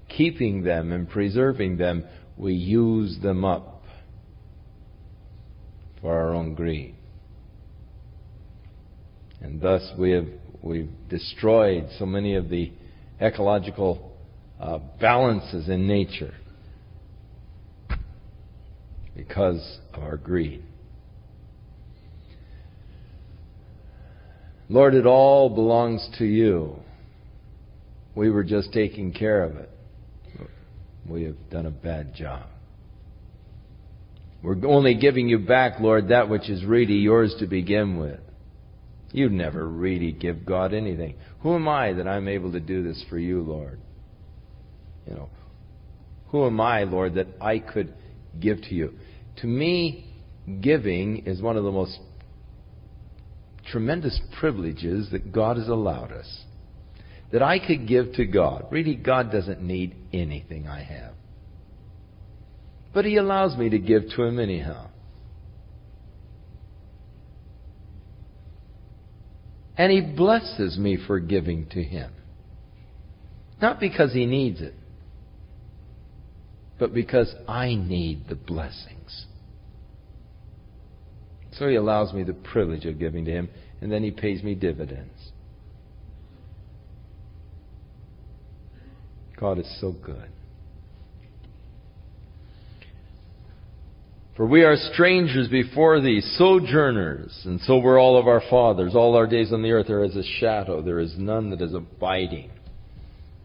[0.09, 2.03] keeping them and preserving them,
[2.37, 3.72] we use them up
[6.03, 6.93] for our own greed.
[9.41, 10.27] And thus we have
[10.61, 12.71] we've destroyed so many of the
[13.19, 14.11] ecological
[14.59, 16.35] uh, balances in nature.
[19.15, 20.63] because of our greed.
[24.69, 26.77] Lord, it all belongs to you.
[28.15, 29.69] We were just taking care of it.
[31.07, 32.47] We have done a bad job.
[34.43, 38.19] We're only giving you back, Lord, that which is really yours to begin with.
[39.13, 41.15] You never really give God anything.
[41.39, 43.79] Who am I that I'm able to do this for you, Lord?
[45.07, 45.29] You know,
[46.27, 47.93] who am I, Lord, that I could
[48.39, 48.93] give to you?
[49.37, 50.13] To me,
[50.61, 51.97] giving is one of the most
[53.71, 56.43] tremendous privileges that God has allowed us.
[57.31, 58.67] That I could give to God.
[58.71, 61.13] Really, God doesn't need anything I have.
[62.93, 64.89] But He allows me to give to Him anyhow.
[69.77, 72.11] And He blesses me for giving to Him.
[73.61, 74.75] Not because He needs it,
[76.77, 79.25] but because I need the blessings.
[81.53, 83.49] So He allows me the privilege of giving to Him,
[83.81, 85.31] and then He pays me dividends.
[89.39, 90.29] God is so good.
[94.35, 98.95] For we are strangers before thee, sojourners, and so were all of our fathers.
[98.95, 100.81] All our days on the earth are as a shadow.
[100.81, 102.49] There is none that is abiding.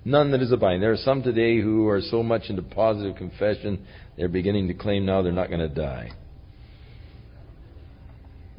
[0.06, 0.80] None that is abiding.
[0.80, 3.84] There are some today who are so much into positive confession,
[4.16, 6.12] they're beginning to claim now they're not going to die.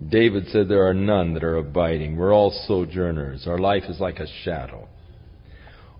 [0.07, 2.15] David said there are none that are abiding.
[2.15, 3.47] We're all sojourners.
[3.47, 4.87] Our life is like a shadow.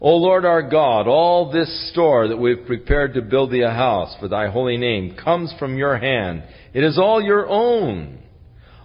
[0.01, 4.15] O Lord our God, all this store that we've prepared to build thee a house
[4.19, 6.43] for thy holy name comes from your hand.
[6.73, 8.19] It is all your own.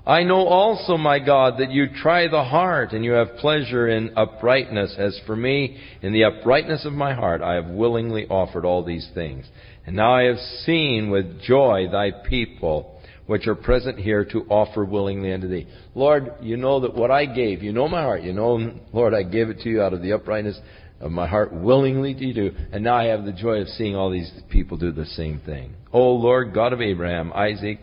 [0.05, 4.19] I know also, my God, that you try the heart and you have pleasure in
[4.19, 4.97] uprightness.
[4.99, 9.09] As for me, in the uprightness of my heart, I have willingly offered all these
[9.15, 9.47] things.
[9.87, 14.85] And now I have seen with joy thy people, which are present here to offer
[14.85, 15.69] willingly unto thee.
[15.95, 18.23] Lord, you know that what I gave, you know my heart.
[18.23, 20.59] You know, Lord, I gave it to you out of the uprightness
[21.05, 22.51] of my heart willingly to do.
[22.73, 25.75] And now I have the joy of seeing all these people do the same thing.
[25.93, 27.79] O Lord, God of Abraham, Isaac,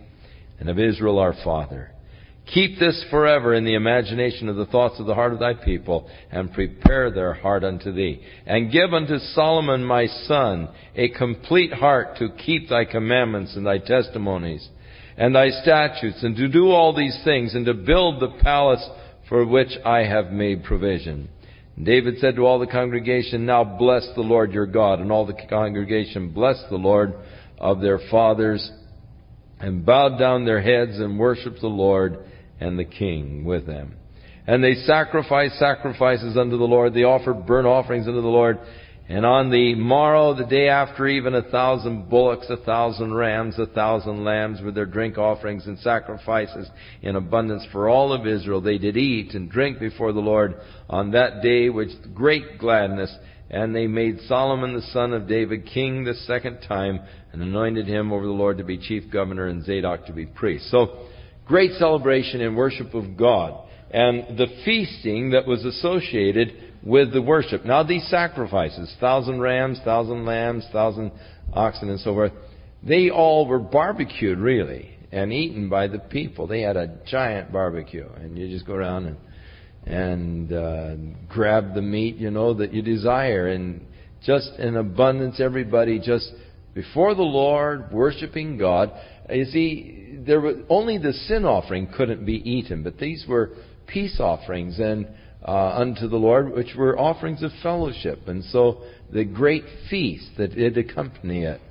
[0.60, 1.92] and of Israel our father,
[2.52, 6.10] keep this forever in the imagination of the thoughts of the heart of thy people,
[6.32, 8.22] and prepare their heart unto thee.
[8.48, 13.78] And give unto Solomon my son a complete heart to keep thy commandments and thy
[13.78, 14.68] testimonies
[15.16, 18.84] and thy statutes, and to do all these things, and to build the palace
[19.30, 21.30] for which I have made provision.
[21.82, 25.00] David said to all the congregation, Now bless the Lord your God.
[25.00, 27.14] And all the congregation blessed the Lord
[27.58, 28.72] of their fathers
[29.60, 32.26] and bowed down their heads and worshiped the Lord
[32.60, 33.96] and the king with them.
[34.48, 36.94] And they sacrificed sacrifices unto the Lord.
[36.94, 38.60] They offered burnt offerings unto the Lord.
[39.12, 43.66] And on the morrow, the day after, even a thousand bullocks, a thousand rams, a
[43.66, 46.70] thousand lambs with their drink offerings and sacrifices
[47.02, 48.62] in abundance for all of Israel.
[48.62, 50.56] They did eat and drink before the Lord
[50.90, 53.14] on that day with great gladness.
[53.50, 57.02] And they made Solomon the son of David king the second time
[57.34, 60.72] and anointed him over the Lord to be chief governor and Zadok to be priest.
[60.72, 61.08] So,
[61.46, 63.68] great celebration and worship of God.
[63.94, 67.66] And the feasting that was associated with the worship.
[67.66, 71.12] Now these sacrifices, thousand rams, thousand lambs, thousand
[71.54, 72.32] oxen and so forth,
[72.84, 76.48] they all were barbecued really and eaten by the people.
[76.48, 79.18] They had a giant barbecue and you just go around and
[79.84, 80.96] and uh,
[81.28, 83.86] grab the meat, you know, that you desire and
[84.24, 86.32] just in abundance everybody just
[86.74, 88.92] before the Lord worshiping God.
[89.30, 93.52] You see, there was only the sin offering couldn't be eaten, but these were
[93.88, 95.08] peace offerings and
[95.46, 98.28] uh, unto the Lord, which were offerings of fellowship.
[98.28, 101.62] And so the great feast that did accompany it.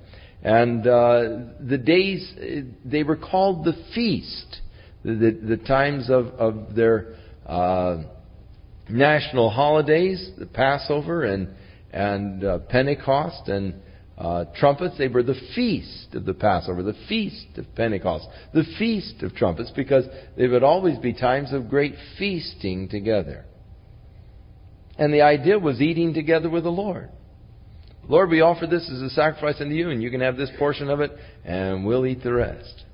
[0.43, 1.23] And uh,
[1.61, 2.35] the days,
[2.85, 4.61] they were called the feast,
[5.05, 7.15] the, the, the times of, of their
[7.47, 8.03] uh,
[8.89, 11.49] national holidays, the Passover and,
[11.93, 13.75] and uh, Pentecost and
[14.17, 19.23] uh, trumpets, they were the feast of the Passover, the feast of Pentecost, the feast
[19.23, 20.05] of trumpets, because
[20.37, 23.47] they would always be times of great feasting together.
[25.01, 27.09] And the idea was eating together with the Lord.
[28.07, 30.91] Lord, we offer this as a sacrifice unto you, and you can have this portion
[30.91, 31.11] of it,
[31.43, 32.85] and we'll eat the rest.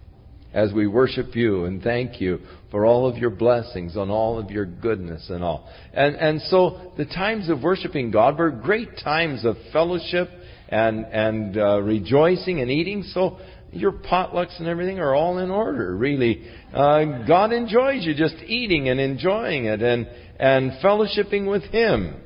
[0.55, 2.39] As we worship you and thank you
[2.71, 5.69] for all of your blessings and all of your goodness and all.
[5.93, 10.29] And, and so the times of worshiping God were great times of fellowship
[10.69, 13.03] and, and uh, rejoicing and eating.
[13.03, 13.39] So
[13.77, 16.47] your potlucks and everything are all in order, really.
[16.73, 19.83] Uh, God enjoys you just eating and enjoying it.
[19.83, 20.09] And,
[20.39, 22.17] and fellowshipping with Him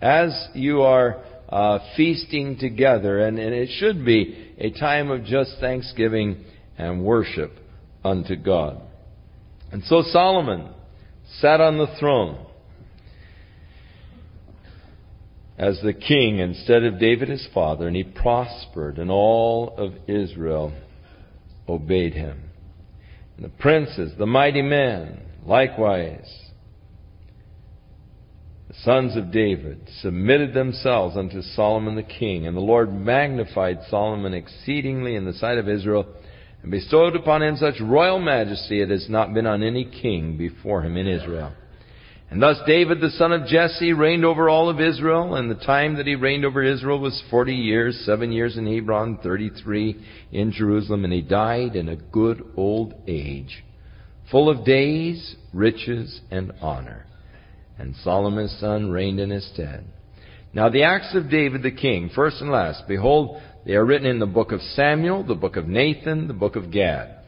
[0.00, 3.20] as you are uh, feasting together.
[3.20, 6.44] And, and it should be a time of just thanksgiving
[6.78, 7.52] and worship
[8.04, 8.80] unto God.
[9.72, 10.70] And so Solomon
[11.40, 12.46] sat on the throne
[15.58, 20.72] as the king instead of David his father, and he prospered, and all of Israel
[21.68, 22.42] obeyed him.
[23.36, 26.26] And the princes, the mighty men, likewise,
[28.68, 34.34] the sons of David, submitted themselves unto Solomon the king, and the Lord magnified Solomon
[34.34, 36.06] exceedingly in the sight of Israel,
[36.62, 40.82] and bestowed upon him such royal majesty as has not been on any king before
[40.82, 41.52] him in Israel.
[42.28, 45.96] And thus David the son of Jesse reigned over all of Israel, and the time
[45.96, 51.04] that he reigned over Israel was forty years, seven years in Hebron, thirty-three in Jerusalem,
[51.04, 53.64] and he died in a good old age,
[54.30, 57.06] full of days, riches, and honor.
[57.78, 59.84] And Solomon's son reigned in his stead.
[60.52, 64.18] Now the acts of David the king, first and last, behold, they are written in
[64.18, 67.18] the book of Samuel, the book of Nathan, the book of Gad.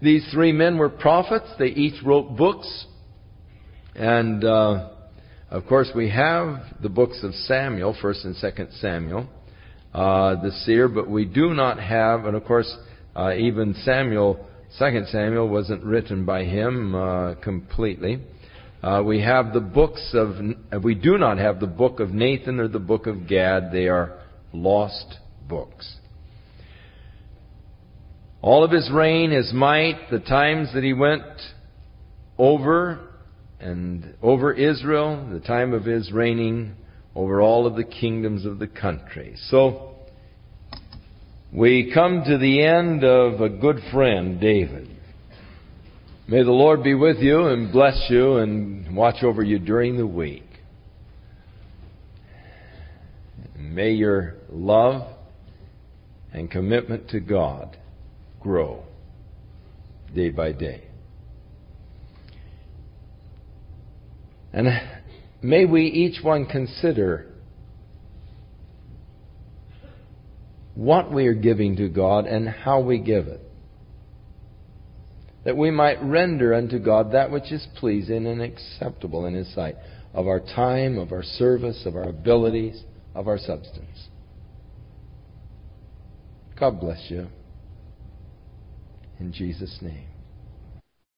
[0.00, 1.48] These three men were prophets.
[1.58, 2.86] They each wrote books
[3.94, 4.88] and uh,
[5.50, 9.28] of course, we have the books of Samuel, First and Second Samuel,
[9.92, 12.72] uh, the seer, but we do not have, and of course,
[13.16, 14.46] uh, even Samuel,
[14.78, 18.20] Second Samuel, wasn't written by him uh, completely.
[18.80, 20.36] Uh, we have the books of,
[20.84, 23.72] we do not have the book of Nathan or the book of Gad.
[23.72, 24.20] They are
[24.52, 25.16] lost
[25.48, 25.96] books.
[28.40, 31.24] All of his reign, his might, the times that he went
[32.38, 33.09] over
[33.60, 36.74] and over Israel, the time of his reigning
[37.14, 39.34] over all of the kingdoms of the country.
[39.48, 39.96] So,
[41.52, 44.88] we come to the end of a good friend, David.
[46.28, 50.06] May the Lord be with you and bless you and watch over you during the
[50.06, 50.44] week.
[53.58, 55.16] May your love
[56.32, 57.76] and commitment to God
[58.40, 58.84] grow
[60.14, 60.89] day by day.
[64.52, 64.68] And
[65.42, 67.26] may we each one consider
[70.74, 73.40] what we are giving to God and how we give it.
[75.44, 79.76] That we might render unto God that which is pleasing and acceptable in His sight
[80.12, 82.82] of our time, of our service, of our abilities,
[83.14, 84.08] of our substance.
[86.58, 87.28] God bless you.
[89.18, 90.09] In Jesus' name.